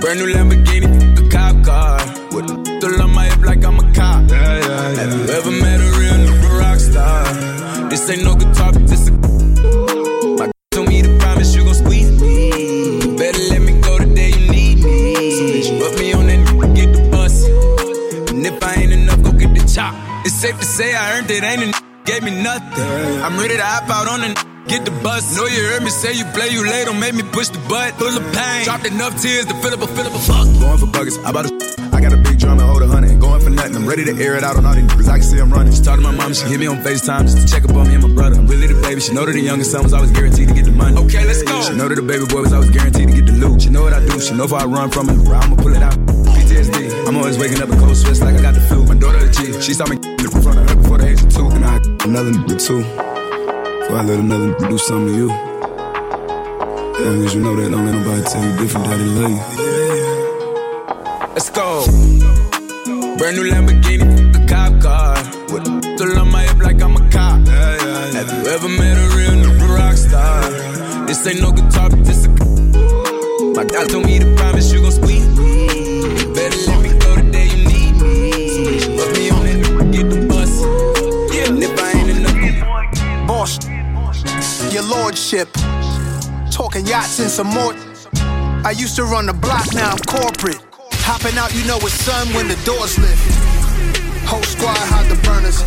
[0.00, 0.88] Brand new Lamborghini,
[1.18, 1.98] a cop car.
[2.32, 2.48] With
[2.78, 4.30] still on my hip like I'm a cop.
[4.30, 7.88] Have you ever met a real nigga rock star?
[7.88, 9.25] This ain't no guitar, this a.
[19.76, 19.94] chop.
[20.24, 22.88] It's safe to say I earned it, ain't a gave me nothing.
[23.24, 24.32] I'm ready to hop out on the
[24.66, 25.36] Get the bus.
[25.36, 27.94] Know you heard me say you play, you late, don't make me push the butt.
[28.02, 28.64] Full of pain.
[28.64, 30.42] Dropped enough tears to fill up a fill up a fuck.
[30.58, 31.14] Going for buggers.
[31.24, 31.52] I bought a.
[31.94, 33.20] I got a big drum and hold a hundred.
[33.20, 33.76] Going for nothing.
[33.76, 35.08] I'm ready to air it out on all these niggas.
[35.08, 35.72] I can see I'm running.
[35.72, 37.86] She talked to my mom, she hit me on FaceTime just to check up on
[37.86, 38.40] me and my brother.
[38.40, 39.00] I'm really the baby.
[39.00, 40.98] She know that the youngest son was always guaranteed to get the money.
[40.98, 41.62] Okay, let's go.
[41.62, 43.62] She know that the baby boy was always guaranteed to get the loot.
[43.62, 44.18] She know what I do.
[44.18, 46.25] She know if I run from it, I'ma pull it out.
[47.06, 48.84] I'm always waking up in cold sweats like I got the flu.
[48.84, 49.60] My daughter a G.
[49.62, 51.46] She saw me in front of her before the age of two.
[51.46, 52.82] And I another nigga too.
[52.82, 55.28] Before I let another nigga do something to you.
[56.98, 59.40] Long as you know that, don't let nobody tell you different that they love you.
[61.30, 61.86] Let's go.
[63.18, 65.14] Brand new Lamborghini, a cop car.
[65.54, 67.46] With a still on my hip like I'm a cop.
[67.46, 70.42] Have you ever met a real nigga rock star?
[71.06, 72.30] This ain't no guitar, but this a.
[73.54, 75.15] My God told me to promise you gon' squeeze
[84.86, 85.48] lordship.
[86.50, 87.74] Talking yachts and some more.
[88.64, 90.58] I used to run the block, now I'm corporate.
[91.06, 93.22] Hopping out, you know it's sun when the doors lift.
[94.26, 95.62] Whole squad hide the burners.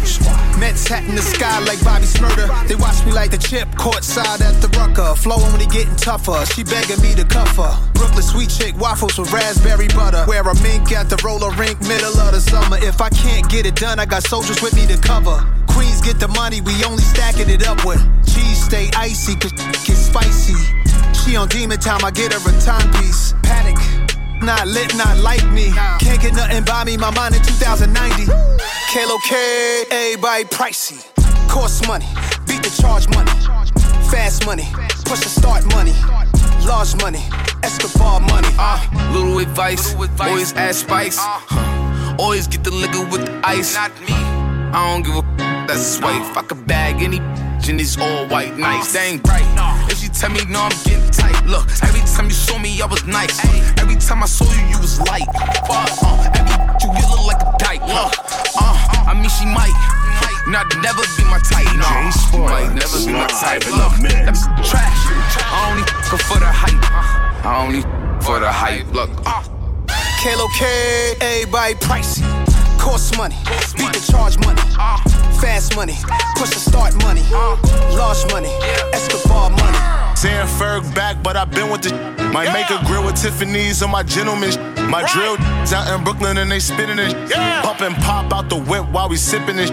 [0.60, 2.68] Mets hat in the sky like Bobby Shmurda.
[2.68, 5.16] They watch me like the chip, courtside at the rucker.
[5.24, 6.46] When he getting tougher.
[6.48, 7.72] She begging me to cuff her.
[7.94, 10.26] Brooklyn sweet chick waffles with raspberry butter.
[10.28, 12.78] Wear a mink at the roller rink, middle of the summer.
[12.84, 15.40] If I can't get it done, I got soldiers with me to cover.
[15.70, 18.02] Queens get the money, we only stacking it up with.
[18.26, 20.56] Cheese stay icy, cause get spicy.
[21.14, 23.34] She on demon time, I get her a timepiece.
[23.44, 23.78] Panic.
[24.42, 25.72] Not lit, not like me.
[26.00, 28.26] Can't get nothing by me, my mind in 2090.
[28.94, 31.04] Kalo K, everybody pricey.
[31.50, 32.08] Cost money,
[32.48, 33.32] beat the charge money.
[34.10, 34.68] Fast money,
[35.06, 35.94] push the start money.
[36.66, 37.24] Large money,
[37.64, 38.48] Escobar money.
[38.58, 41.18] Uh, little advice, always add spice.
[41.20, 42.16] Huh.
[42.18, 43.76] Always get the liquor with the ice.
[43.76, 44.39] Not me.
[44.72, 46.38] I don't give a f- that's a wife.
[46.38, 48.94] I could bag any bitch in these all white nights.
[48.94, 49.46] They ain't right.
[49.90, 51.44] If she tell me no, I'm getting tight.
[51.46, 53.34] Look, every time you saw me, I was nice.
[53.80, 55.26] Every time I saw you, you was light.
[55.66, 57.82] Fuck, uh, every bitch you get look like a dyke.
[57.82, 58.14] Look,
[58.62, 59.74] uh, I mean she might.
[60.48, 61.90] Not never be my type, no.
[62.10, 63.62] She might never be my type.
[63.66, 63.94] But look,
[64.26, 65.02] that's trash.
[65.50, 67.46] I only f for the hype.
[67.46, 68.86] I only f for the hype.
[68.94, 69.44] Look, uh.
[70.22, 72.49] Kalo K, everybody pricey.
[72.80, 73.36] Cost money,
[73.78, 74.62] beat the charge money.
[74.80, 74.98] Uh.
[75.42, 75.96] Fast money,
[76.38, 77.22] push the start money.
[77.32, 77.58] Uh.
[77.96, 78.50] Large money,
[78.94, 80.09] Escobar money.
[80.20, 81.96] Saying Ferg back, but I've been with the.
[82.34, 84.52] Might make a grill with Tiffany's on my gentleman.
[84.92, 85.38] My drill
[85.72, 87.14] out in Brooklyn and they spinning it.
[87.64, 89.72] Pump and pop out the whip while we sipping it.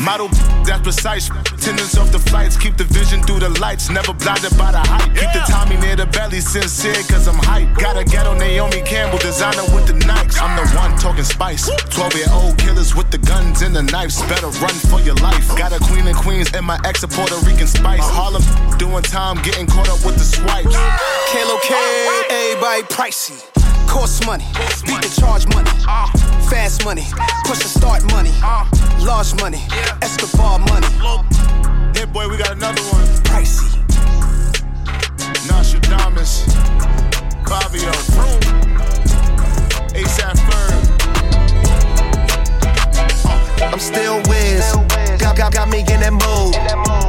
[0.00, 0.28] Model
[0.68, 1.30] that's precise.
[1.30, 2.56] Attendance off the flights.
[2.56, 3.90] Keep the vision through the lights.
[3.90, 5.08] Never blinded by the hype.
[5.16, 6.40] Keep the Tommy near the belly.
[6.40, 7.74] Sincere cause I'm hype.
[7.76, 10.40] Got a ghetto Naomi Campbell designer with the Nikes.
[10.40, 11.66] I'm the one talking spice.
[11.90, 14.20] 12 year old killers with the guns and the knives.
[14.28, 15.48] Better run for your life.
[15.56, 18.04] Got a queen and queens and my ex a Puerto Rican spice.
[18.04, 18.44] Harlem
[18.76, 20.76] doing time getting caught up with the swipes.
[21.32, 21.74] Kalo K,
[22.30, 23.40] everybody pricey.
[23.88, 24.44] Cost money,
[24.84, 25.70] beat the charge money.
[26.48, 27.04] Fast money,
[27.44, 28.32] push the start money.
[29.04, 29.62] Large money,
[30.02, 30.86] Escobar money.
[31.96, 33.06] Hey boy, we got another one.
[33.24, 33.68] Pricey.
[35.48, 36.44] Nostradamus,
[37.48, 37.92] Fabio,
[39.96, 40.84] ASAP Ferg.
[43.72, 44.60] I'm still whiz.
[45.20, 47.07] Got, got, got me in that mood.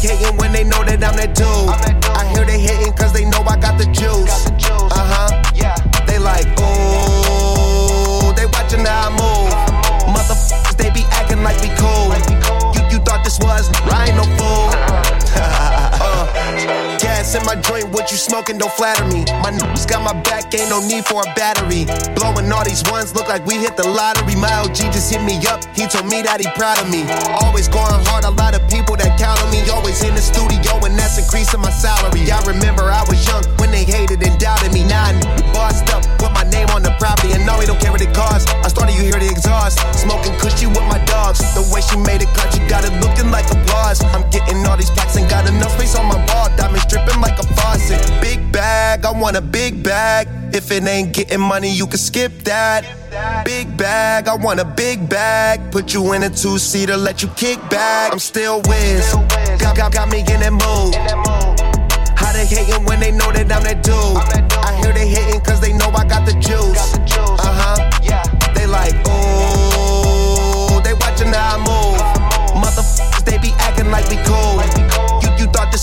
[0.00, 1.46] Hating when they know that I'm that dude?
[2.16, 4.48] I hear they hating cause they know I got the juice.
[4.88, 5.28] Uh huh.
[6.06, 8.32] They like, ooh.
[8.32, 9.52] They watching how I move.
[10.08, 12.08] Motherfuckers, they be acting like we cool.
[12.72, 14.79] You, you thought this was, I ain't no fool.
[17.30, 19.24] Gas in my joint, what you smoking don't flatter me.
[19.42, 21.84] My niggas got my back, ain't no need for a battery.
[22.14, 24.36] Blowing all these ones, look like we hit the lottery.
[24.36, 27.04] My OG just hit me up, he told me that he proud of me.
[27.42, 29.62] Always going hard, a lot of people that count on me.
[29.70, 32.30] Always in the studio, and that's increasing my salary.
[32.30, 34.84] I remember I was young when they hated and doubted me.
[34.84, 35.18] Now I'm
[35.52, 38.14] bossed up, put my name on the property, and no, we don't care what it
[38.14, 38.50] costs.
[38.50, 39.78] I started, you hear the exhaust.
[39.94, 41.38] Smoking cushy with my dogs.
[41.54, 44.02] The way she made it cut, you got it looking like applause.
[44.02, 46.50] I'm getting all these plaques and got enough space on my ball.
[46.56, 48.00] Diamonds dripping like a faucet.
[48.20, 50.28] Big bag, I want a big bag.
[50.54, 52.84] If it ain't getting money, you can skip that.
[53.44, 55.70] Big bag, I want a big bag.
[55.70, 58.12] Put you in a two seater, let you kick back.
[58.12, 59.12] I'm still whiz.
[59.60, 60.94] Got, got, got me in that mood.
[62.16, 63.94] How they hating when they know that I'm that dude?
[64.64, 66.94] I hear they hating cause they know I got the juice.
[67.16, 67.76] Uh huh.
[68.54, 70.82] They like, ooh.
[70.82, 72.00] They watching how I move.
[72.62, 74.79] Motherfuckers, they be acting like we cool.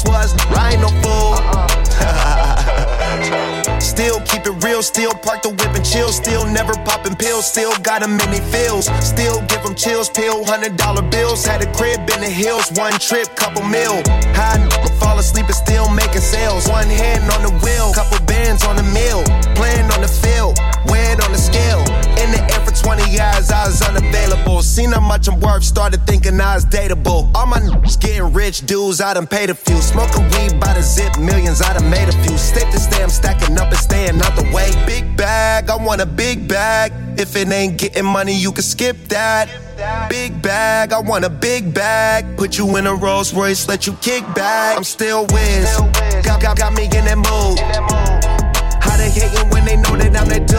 [0.06, 1.34] You, you thought this was, I ain't no fool.
[2.00, 3.80] Uh-uh.
[3.80, 6.10] Still keep it real, still park the whip and chill.
[6.10, 8.86] Still never popping pills, still got them in they feels.
[9.06, 11.45] Still give them chills, pill, hundred dollar bills.
[11.45, 14.02] Had a crib in the hills, one trip, couple mil.
[14.34, 14.70] High n-
[15.00, 15.36] fall asleep
[26.08, 27.30] thinking I was dateable.
[27.36, 29.76] All my niggas getting rich, dudes, I done paid a few.
[29.82, 32.38] Smoking weed by the zip, millions, I done made a few.
[32.38, 34.72] Stick to stay, I'm stacking up and staying out the way.
[34.88, 36.93] Big bag, I want a big bag.
[37.20, 39.49] If it ain't getting money, you can skip that.
[40.10, 42.38] Big bag, I want a big bag.
[42.38, 44.78] Put you in a Rolls Royce, let you kick back.
[44.78, 45.70] I'm still whiz.
[46.24, 47.60] Got, got, got me in that mood.
[48.82, 50.58] How they hating when they know that I'm that dude?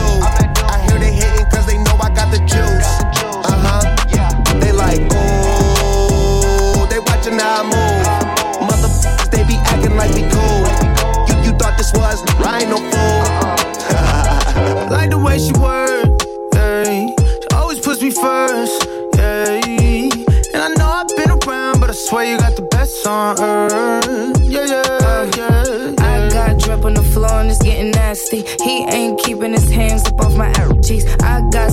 [0.68, 2.07] I hear they hating cause they know I
[23.38, 25.94] earth, yeah, yeah, yeah.
[25.98, 28.44] I got drip on the floor and it's getting nasty.
[28.64, 30.52] He ain't keeping his hands up off my
[30.82, 31.04] cheeks.
[31.22, 31.70] I got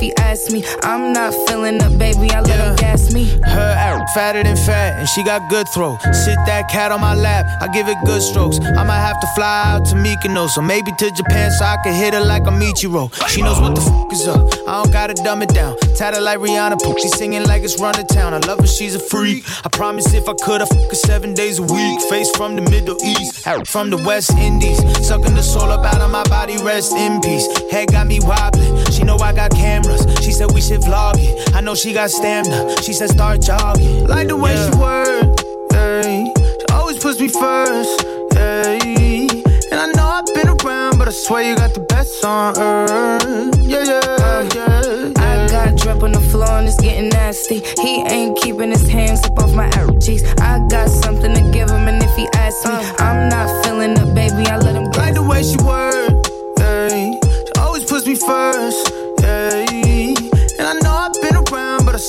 [0.00, 2.30] if he asks me, I'm not feeling up, baby.
[2.30, 3.24] I let him gas me.
[3.44, 5.98] Her arrow fatter than fat, and she got good throw.
[6.12, 8.58] Sit that cat on my lap, I give it good strokes.
[8.60, 11.94] I might have to fly out to Mykonos, or maybe to Japan so I can
[11.94, 13.12] hit her like a Michiro.
[13.28, 14.40] She knows what the fuck is up.
[14.66, 15.76] I don't gotta dumb it down.
[15.96, 16.98] Tatted like Rihanna, poop.
[16.98, 18.32] She singing like it's run to town.
[18.32, 19.44] I love her, she's a freak.
[19.64, 22.00] I promise if I could, I fuck her seven days a week.
[22.08, 24.78] Face from the Middle East, arrow from the West Indies.
[25.06, 27.46] Sucking the soul up out of my body, rest in peace.
[27.70, 28.90] Head got me wobbling.
[28.90, 29.89] She know I got cameras.
[30.22, 31.54] She said we should vlog it.
[31.54, 32.82] I know she got stamina.
[32.82, 34.06] She said start jogging.
[34.06, 35.40] Like the way she work,
[35.72, 36.24] yeah.
[36.60, 39.26] She always puts me first, yeah.
[39.72, 43.56] And I know I've been around, but I swear you got the best on earth,
[43.60, 45.12] yeah, uh, yeah, yeah.
[45.16, 47.62] I got drip on the floor and it's getting nasty.
[47.80, 49.70] He ain't keeping his hands up off my
[50.00, 50.24] cheeks.
[50.40, 52.94] I got something to give him, and if he asks me, uh.
[52.98, 54.46] I'm not feeling up, baby.
[54.50, 54.98] I let him go.
[54.98, 55.94] Like the way she work,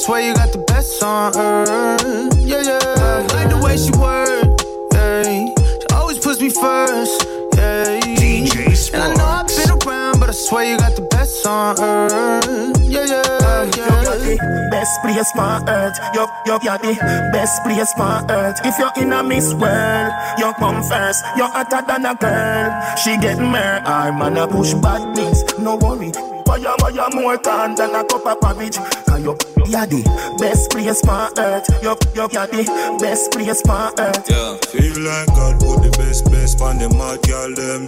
[0.02, 3.28] swear you got the best on earth, yeah, yeah.
[3.34, 4.50] Like the way she work,
[4.94, 5.46] yeah.
[5.78, 8.00] She always puts me first, yeah.
[8.18, 11.78] DJ And I know I've been around, but I swear you got the best on
[11.80, 14.70] earth, yeah, yeah, yeah.
[14.72, 18.58] Best place on earth, yo, yo, you're the best place on earth.
[18.66, 21.22] If you're in a Miss World, you come first.
[21.38, 22.98] You're hotter than a girl.
[22.98, 25.44] She get mer, I'm gonna push bad things.
[25.60, 26.12] No worry,
[26.52, 28.78] fire, fire more can than a cup of porridge.
[29.08, 29.34] Cause you,
[29.72, 30.02] you're the
[30.40, 31.68] best place on earth.
[31.82, 34.28] You, you, you're the best place on earth.
[34.28, 37.88] Yeah, feel like God put the best, best on the mad girl them.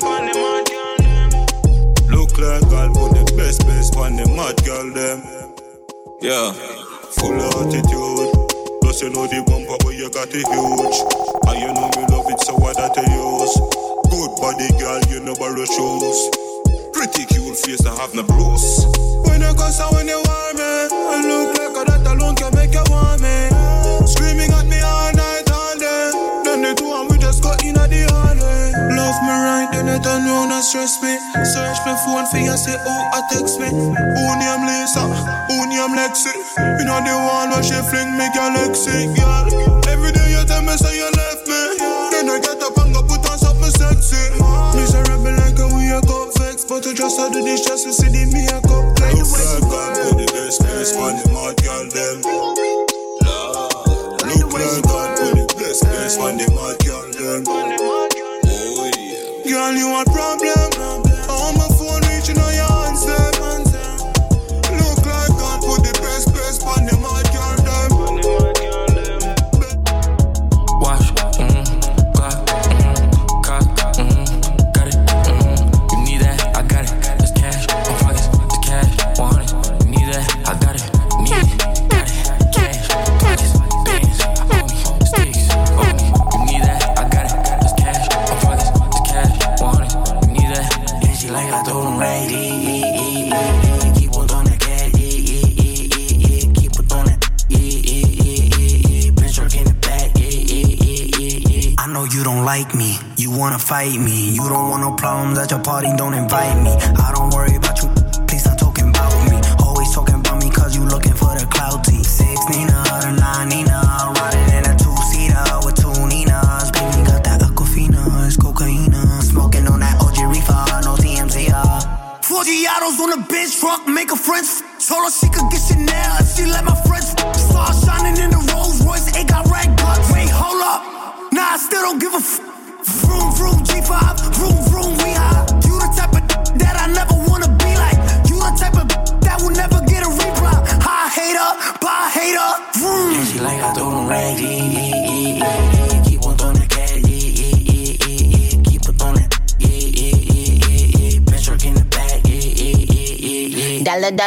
[2.07, 5.20] Look like God put the best, best on the mad girl them.
[6.22, 6.53] Yeah,
[7.20, 8.32] full of attitude.
[8.80, 10.97] Plus you know the bumper where you got it huge.
[11.51, 13.24] And you know me love it, so what I tell you
[14.07, 16.53] Good body girl, you know borrow shoes.
[16.94, 18.86] Pretty cute face, I have no bruise.
[19.26, 22.54] When you cuss and when you want me, I look like a that alone can
[22.56, 23.50] make you want me.
[24.06, 26.14] Screaming at me all night, all day.
[26.46, 28.72] Then the two and we just got in at the hallway.
[28.94, 31.18] Love me right, then they turn round and stress me.
[31.44, 33.68] Search my phone for you, say, oh, I text me.
[33.68, 35.04] Who name Lisa?
[35.50, 36.32] Who name Lexi?
[36.78, 39.50] You know the one where she fling me galaxy, girl.
[39.89, 41.62] Every day you tell me, say you left me.
[42.14, 44.53] Then I get up and go put on something sexy.
[46.74, 48.63] Up vex, but you just do this just to see the makeup.
[48.99, 49.63] Like Look like
[49.95, 52.21] put the best place on the mad girl them.
[54.24, 57.43] Look like put the best place on the mad girl them.
[57.47, 58.09] Oh
[58.97, 59.51] yeah.
[59.51, 61.03] Girl, you want problem?
[103.44, 104.30] Wanna fight me.
[104.30, 106.72] You don't want no problems at your party, don't invite me.
[106.72, 107.89] I don't worry about you,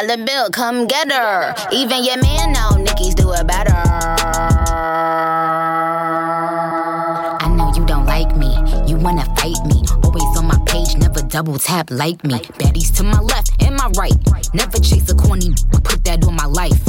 [0.07, 1.53] Dollar, bill, come get her.
[1.73, 3.73] Even your man know Nicki's do it better.
[7.41, 8.55] I know you don't like me,
[8.87, 9.83] you wanna fight me.
[10.03, 12.39] Always on my page, never double tap like me.
[12.59, 14.15] Baddies to my left and my right.
[14.53, 15.53] Never chase a corny,
[15.83, 16.85] put that on my life.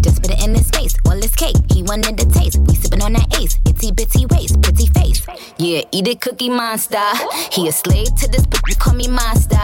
[0.00, 1.56] Just put it in his face, all his cake.
[1.72, 2.58] He wanted the taste.
[2.60, 5.26] We sipping on that ace, itty bitty waist, pretty face.
[5.58, 7.02] Yeah, eat it, cookie monster.
[7.50, 9.58] He a slave to this, but call me monster.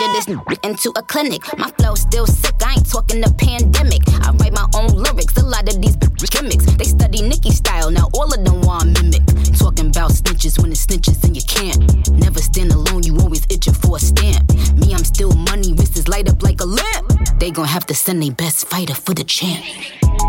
[0.00, 0.26] Usher this
[0.62, 1.42] into a clinic.
[1.58, 4.02] My flow still sick, I ain't talking the pandemic.
[4.22, 5.96] I write my own lyrics, a lot of these
[6.30, 6.66] gimmicks.
[6.76, 9.26] They study Nicki style, now all of them want mimic.
[9.58, 12.10] Talking about snitches when it's snitches and you can't.
[12.10, 14.52] Never stand alone, you always itching for a stamp.
[14.74, 17.38] Me, I'm still money, wrists light up like a lamp.
[17.40, 19.64] They gon' have to send their best fighter for the champ.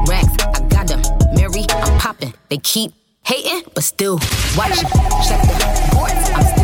[0.07, 1.01] Racks, I got them.
[1.35, 2.33] Mary, I'm popping.
[2.49, 2.93] They keep
[3.23, 4.19] hating, but still
[4.57, 4.89] watching.
[5.27, 6.58] Check the boards, I'm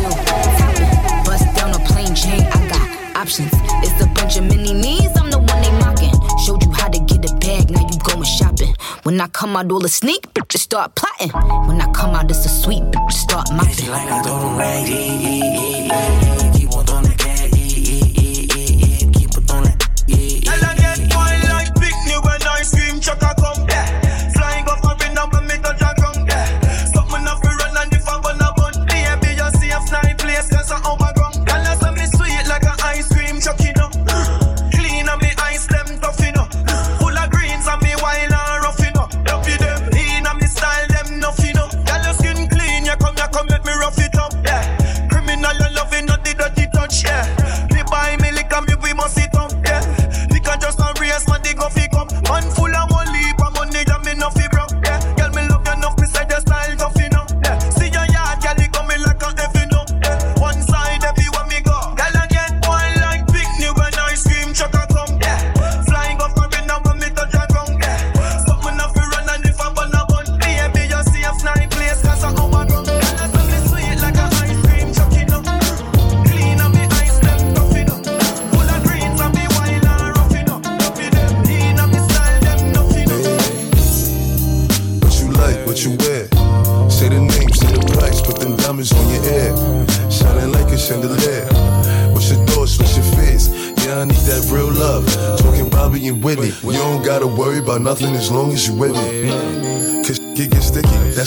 [3.26, 3.50] options.
[3.82, 6.14] It's a bunch of mini me's, I'm the one they mocking.
[6.44, 8.72] Showed you how to get a bag, now you going shopping.
[9.02, 11.30] When I come out, all the sneak, bitches start plotting.
[11.66, 13.70] When I come out, it's a sweet, bitch, start mopping.
[13.70, 14.86] It's Like I told him right,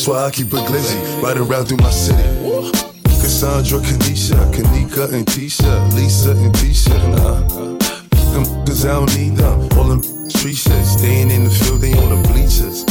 [0.10, 2.18] why I keep a glizzy right around through my city.
[3.22, 6.98] Cassandra, Kanisha, Kanika, and Tisha, Lisa, and Tisha.
[7.14, 7.42] Nah,
[8.34, 9.70] them cause I don't need them.
[9.78, 12.86] All them street shit, staying in the field, they on the bleachers.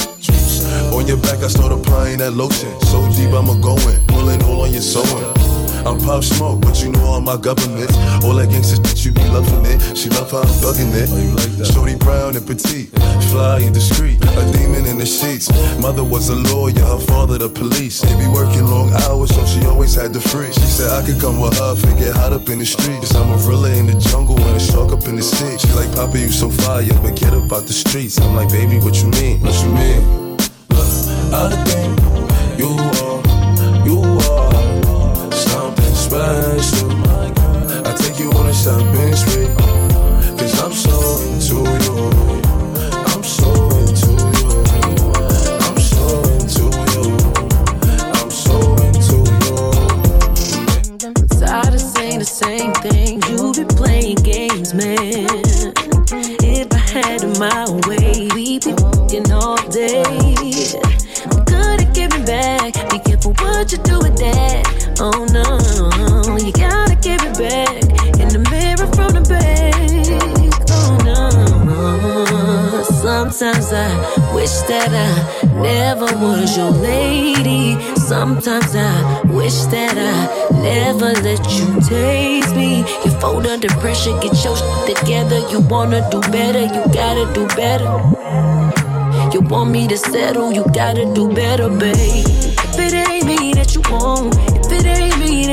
[0.95, 2.71] On your back, I start applying that lotion.
[2.83, 5.48] So deep, I'ma go in, pulling all on your sewing.
[5.89, 7.89] I'm pop smoke, but you know all my government.
[8.21, 9.81] All that gangsta shit, you be loving it.
[9.97, 11.09] She love how I'm thugging it.
[11.09, 12.91] Oh, Shorty brown and petite,
[13.33, 15.49] fly and discreet, a demon in the sheets.
[15.81, 18.03] Mother was a lawyer, her father the police.
[18.03, 20.53] They be working long hours, so she always had the free.
[20.53, 23.09] She said I could come with her, and get hot up in the streets.
[23.09, 25.57] Cause I'm a gorilla in the jungle and a shark up in the sea.
[25.57, 28.21] She like, Papa, you so fire, but get up out the streets.
[28.21, 29.41] I'm like, baby, what you mean?
[29.41, 30.37] What you mean?
[30.69, 30.93] Look,
[31.33, 31.97] I think
[32.61, 34.68] you are, you are
[36.09, 36.89] special.
[37.85, 39.49] I take you on a shopping spree.
[40.39, 40.97] Cause I'm so
[41.29, 41.97] into you.
[43.13, 43.51] I'm so
[43.81, 44.51] into you.
[45.67, 47.05] I'm so into you.
[48.17, 48.57] I'm so
[48.87, 49.57] into you.
[51.41, 53.21] Tired of saying the same thing.
[53.29, 55.29] You be playing games, man.
[56.41, 60.05] If I had it my way, we'd be fucking all day.
[61.31, 63.08] I'm good at giving back.
[63.21, 64.95] Careful what you do with that.
[65.01, 67.83] Oh no, you gotta give it back.
[68.21, 69.75] In the mirror from the back.
[70.71, 72.85] Oh no.
[72.85, 73.91] Sometimes I
[74.33, 77.77] wish that I never was your lady.
[77.97, 82.85] Sometimes I wish that I never let you taste me.
[83.05, 85.41] You fold under pressure, get your shit together.
[85.51, 87.91] You wanna do better, you gotta do better.
[89.33, 92.48] You want me to settle, you gotta do better, babe.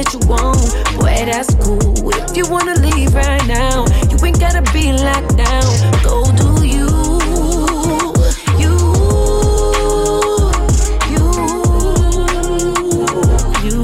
[0.05, 0.57] That you want,
[0.99, 2.09] boy, that's cool.
[2.13, 5.63] If you wanna leave right now, you ain't gotta be locked down.
[6.03, 6.85] Go do you.
[8.59, 8.73] You,
[11.11, 11.25] you,
[13.65, 13.83] you.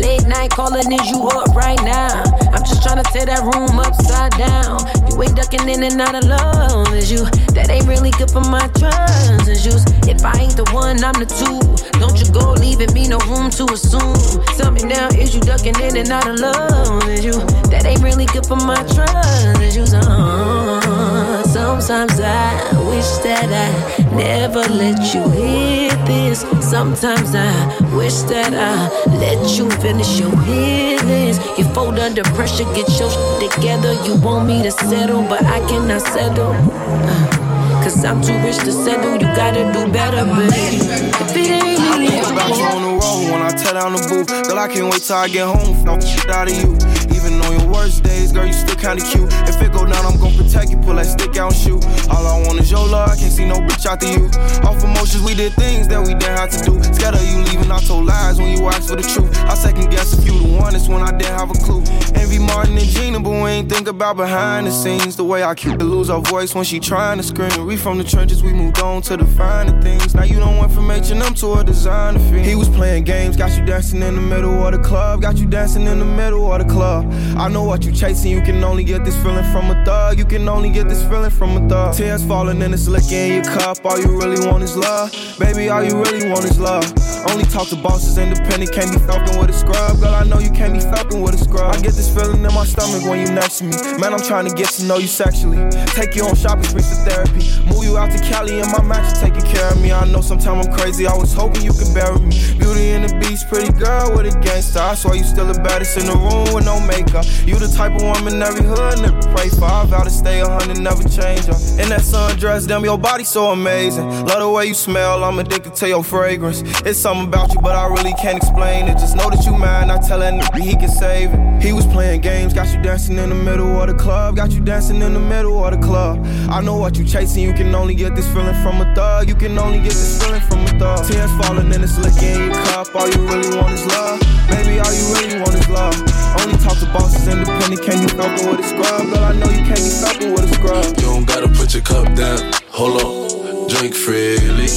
[0.00, 2.22] Late night calling, is you up right now?
[2.52, 4.99] I'm just tryna tear that room upside down.
[5.20, 7.24] You ain't ducking in and out of love, is you?
[7.52, 9.84] That ain't really good for my trust issues.
[10.08, 11.60] If I ain't the one, I'm the two.
[12.00, 14.16] Don't you go leaving me no room to assume.
[14.56, 17.36] Tell me now, is you ducking in and out of love, is you?
[17.68, 19.92] That ain't really good for my trust issues.
[19.92, 22.56] Uh, sometimes I
[22.88, 26.40] wish that I never let you hit this.
[26.64, 27.52] Sometimes I
[27.94, 31.36] wish that I let you finish your healings.
[31.58, 33.92] You fold under pressure, get your shit together.
[34.04, 36.52] You want me to settle, but I cannot settle.
[36.52, 40.52] Uh, Cause I'm too rich to settle, you gotta do better, babe.
[40.52, 44.02] If it ain't me, I think you on the road when I tear down the
[44.08, 44.28] booth.
[44.46, 45.82] Girl, I can't wait till I get home.
[45.84, 46.76] No shit out of you.
[47.16, 49.28] Even on your worst days, girl, you still kinda cute.
[49.48, 50.76] If it go down, I'm gon' protect you.
[50.78, 51.80] Pull that stick out and shoot.
[52.10, 53.10] All I want is your love.
[53.10, 54.24] I can't see no bitch after you.
[54.68, 56.72] Off emotions, we did things that we didn't have to do.
[56.94, 59.32] Scared of you leaving, I told lies when you asked for the truth.
[59.52, 61.82] I second guess if you the one, it's when I didn't have a clue.
[62.20, 65.16] Envy Martin and Gina, but we ain't think about behind the scenes.
[65.16, 67.66] The way I keep to lose our voice when she trying to scream.
[67.66, 70.14] We from the trenches, we moved on to the finer things.
[70.14, 72.40] Now you don't went from H&M to a designer fee.
[72.50, 75.22] He was playing games, got you dancing in the middle of the club.
[75.22, 77.10] Got you dancing in the middle of the club.
[77.36, 80.18] I know what you chasing, you can only get this feeling from a thug.
[80.18, 81.94] You can only get this feeling from a thug.
[81.94, 83.86] Tears falling and it's licking in your cup.
[83.86, 85.14] All you really want is love.
[85.38, 86.82] Baby, all you really want is love.
[87.30, 90.00] Only talk to bosses, independent, can't be fucking with a scrub.
[90.00, 91.72] Girl, I know you can't be fucking with a scrub.
[91.72, 93.76] I get this feeling in my stomach when you next to me.
[94.00, 95.62] Man, I'm trying to get to know you sexually.
[95.94, 97.46] Take you on shopping sprees for therapy.
[97.70, 99.92] Move you out to Cali and my is taking care of me.
[99.92, 102.34] I know sometimes I'm crazy, I was hoping you could bury me.
[102.58, 104.80] Beauty and the beast, pretty girl with a gangster.
[104.80, 107.24] I swear you still the baddest in the room with no makeup.
[107.50, 109.64] You the type of woman every hood never pray for.
[109.64, 111.58] I vow to stay a hundred, never change her.
[111.82, 114.06] In that sundress, damn, your body so amazing.
[114.26, 116.62] Love the way you smell, I'm addicted to your fragrance.
[116.86, 118.98] It's something about you, but I really can't explain it.
[118.98, 121.60] Just know that you mine, I tell that nigga he can save it.
[121.60, 124.36] He was playing games, got you dancing in the middle of the club.
[124.36, 126.24] Got you dancing in the middle of the club.
[126.48, 129.28] I know what you chasing, you can only get this feeling from a thug.
[129.28, 131.04] You can only get this feeling from a thug.
[131.04, 132.94] Tears falling and it's licking in your cup.
[132.94, 134.20] All you really want is love.
[134.48, 135.98] Baby, all you really want is love.
[136.40, 139.02] Only talk to bosses, independent, can't be fucking with a scrub.
[139.08, 140.84] Girl, I know you can't be fucking with a scrub.
[140.84, 142.38] You don't gotta put your cup down.
[142.70, 144.68] Hold on, drink freely.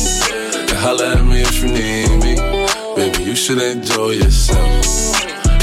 [0.69, 2.35] And holla at me if you need me.
[2.95, 4.85] Baby, you should enjoy yourself.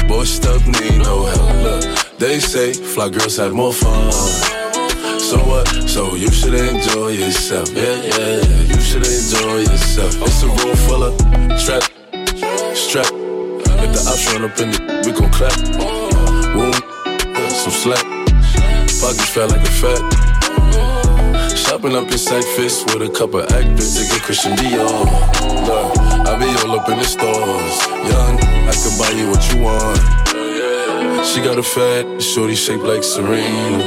[0.08, 1.54] Boy, stuff need no help.
[1.64, 4.12] Look, they say fly girls have more fun.
[5.20, 5.68] So what?
[5.88, 7.70] So you should enjoy yourself.
[7.72, 8.62] Yeah, yeah, yeah.
[8.62, 10.14] you should enjoy yourself.
[10.22, 11.14] It's a room full of
[11.60, 11.84] strap,
[12.74, 13.06] strap.
[13.82, 16.89] If the ops run up in the, we gon' clap.
[17.60, 18.04] Some slack.
[19.02, 20.00] pockets felt like a fat.
[21.54, 25.04] Shopping up in Saks Fifth with a couple actors to get Christian Dior.
[25.68, 27.76] Look, I be all up in the stores.
[28.08, 31.26] Young, I could buy you what you want.
[31.26, 33.78] She got a fat, shorty shaped like Serena.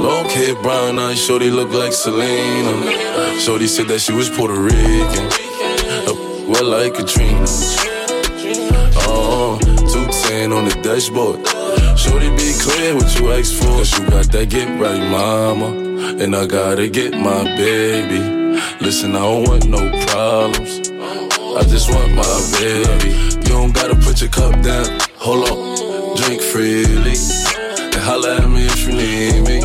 [0.00, 3.40] Long hair, brown eyes, shorty look like Selena.
[3.40, 5.26] Shorty said that she was Puerto Rican.
[6.06, 6.14] Uh,
[6.48, 7.46] well, like Katrina.
[9.10, 9.58] Oh,
[10.28, 11.40] 210 on the dashboard.
[11.98, 13.80] Shorty be clear what you asked for.
[13.80, 15.68] Cause you got that get right, mama.
[16.22, 18.20] And I gotta get my baby.
[18.80, 20.90] Listen, I don't want no problems.
[20.90, 23.16] I just want my baby.
[23.40, 24.86] You don't gotta put your cup down.
[25.16, 27.16] Hold on, drink freely.
[27.94, 29.58] And holla at me if you need me.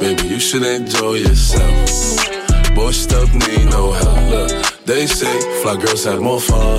[0.00, 2.74] Baby, you should enjoy yourself.
[2.74, 4.20] Boy, stuff need no help.
[4.30, 6.78] Look, they say fly girls have more fun.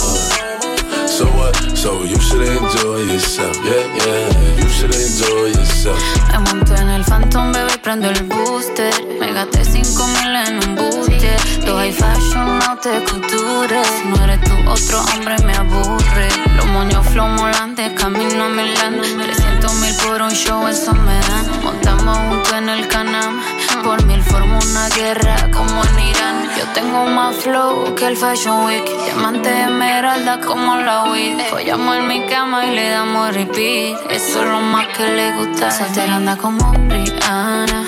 [1.08, 1.69] So what?
[1.82, 3.56] So you should enjoy yourself.
[3.64, 4.58] Yeah, yeah.
[4.58, 5.98] You should enjoy yourself.
[6.30, 8.94] Me monto en el Phantom, bebé, prendo el booster.
[9.18, 10.76] Me gasté 5 mil en un
[11.20, 11.66] buste.
[11.66, 13.84] Los high fashion, no te culture.
[13.84, 16.30] Si no eres tú, otro hombre me aburre.
[16.56, 19.02] Los moños flow molantes, camino a Milán.
[19.02, 21.64] 300 mil por un show, eso me dan.
[21.64, 23.40] Montamos juntos en el canal.
[23.84, 26.50] Por mil formo una guerra como en Irán.
[26.58, 28.86] Yo tengo más flow que el Fashion Week.
[29.06, 31.40] Diamante esmeralda como la weed.
[31.50, 33.98] Follamos en mi cama y le damos repeat.
[34.10, 35.72] Eso es lo más que le gusta.
[35.72, 37.86] Soltera anda como Rihanna.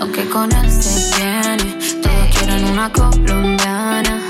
[0.00, 1.73] Aunque con él se viene
[2.90, 4.23] colombiana.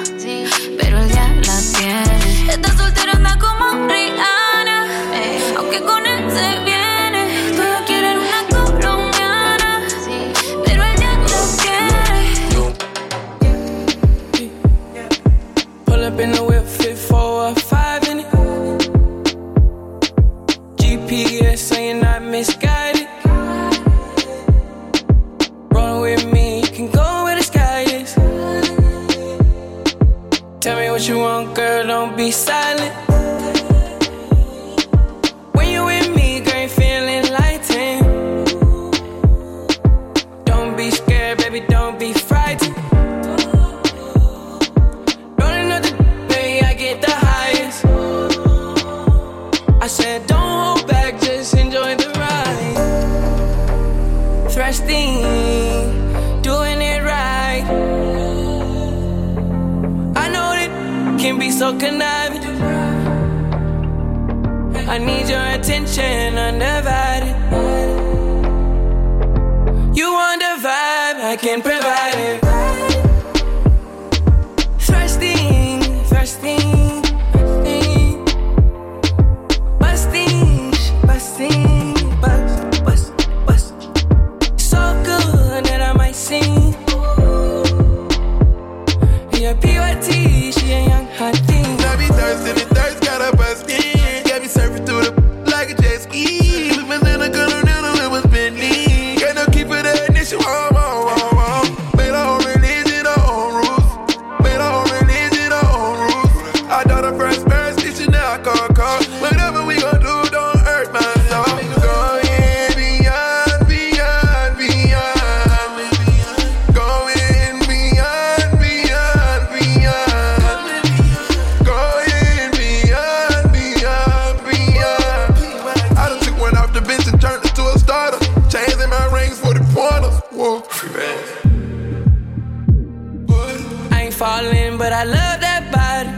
[135.04, 136.08] I love that body.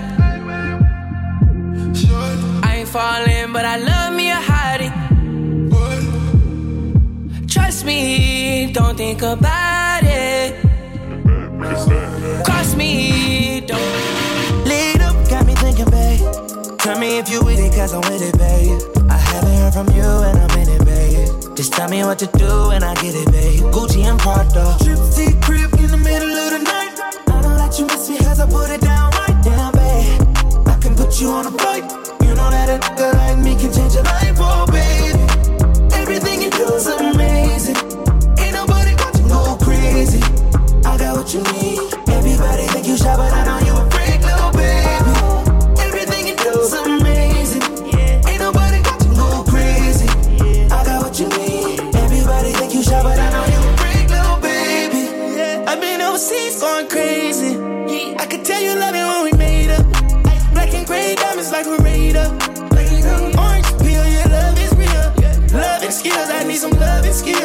[2.63, 4.93] I ain't falling, but I love me a hottie.
[7.51, 10.55] Trust me, don't think about it.
[12.45, 13.81] Cross me, don't.
[14.65, 16.21] Lead up, got me thinking, babe.
[16.79, 18.81] Tell me if you with it, cause I'm with it, babe.
[19.11, 21.57] I haven't heard from you and I'm in it, babe.
[21.57, 23.65] Just tell me what to do and I get it, babe.
[23.75, 24.77] Gucci and Prada.
[24.85, 24.99] Trip
[28.47, 30.67] you put it down right down, babe.
[30.67, 31.85] I can put you on a flight.
[32.23, 35.23] You know that a nigga like me can change your life, oh, baby.
[35.95, 37.77] Everything you do is amazing.
[38.39, 40.21] Ain't nobody got to go crazy.
[40.85, 41.81] I got what you need.
[42.09, 43.36] Everybody think you shy, but
[58.57, 59.85] Yeah, you love it when we made up.
[60.55, 62.33] Black and gray diamonds like a radar.
[63.37, 65.61] Orange peel, your love is real.
[65.61, 67.36] Love and skills, I need some love and skills.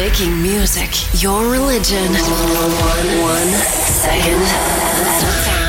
[0.00, 2.06] Making music your religion.
[2.06, 5.59] One, one, one second at.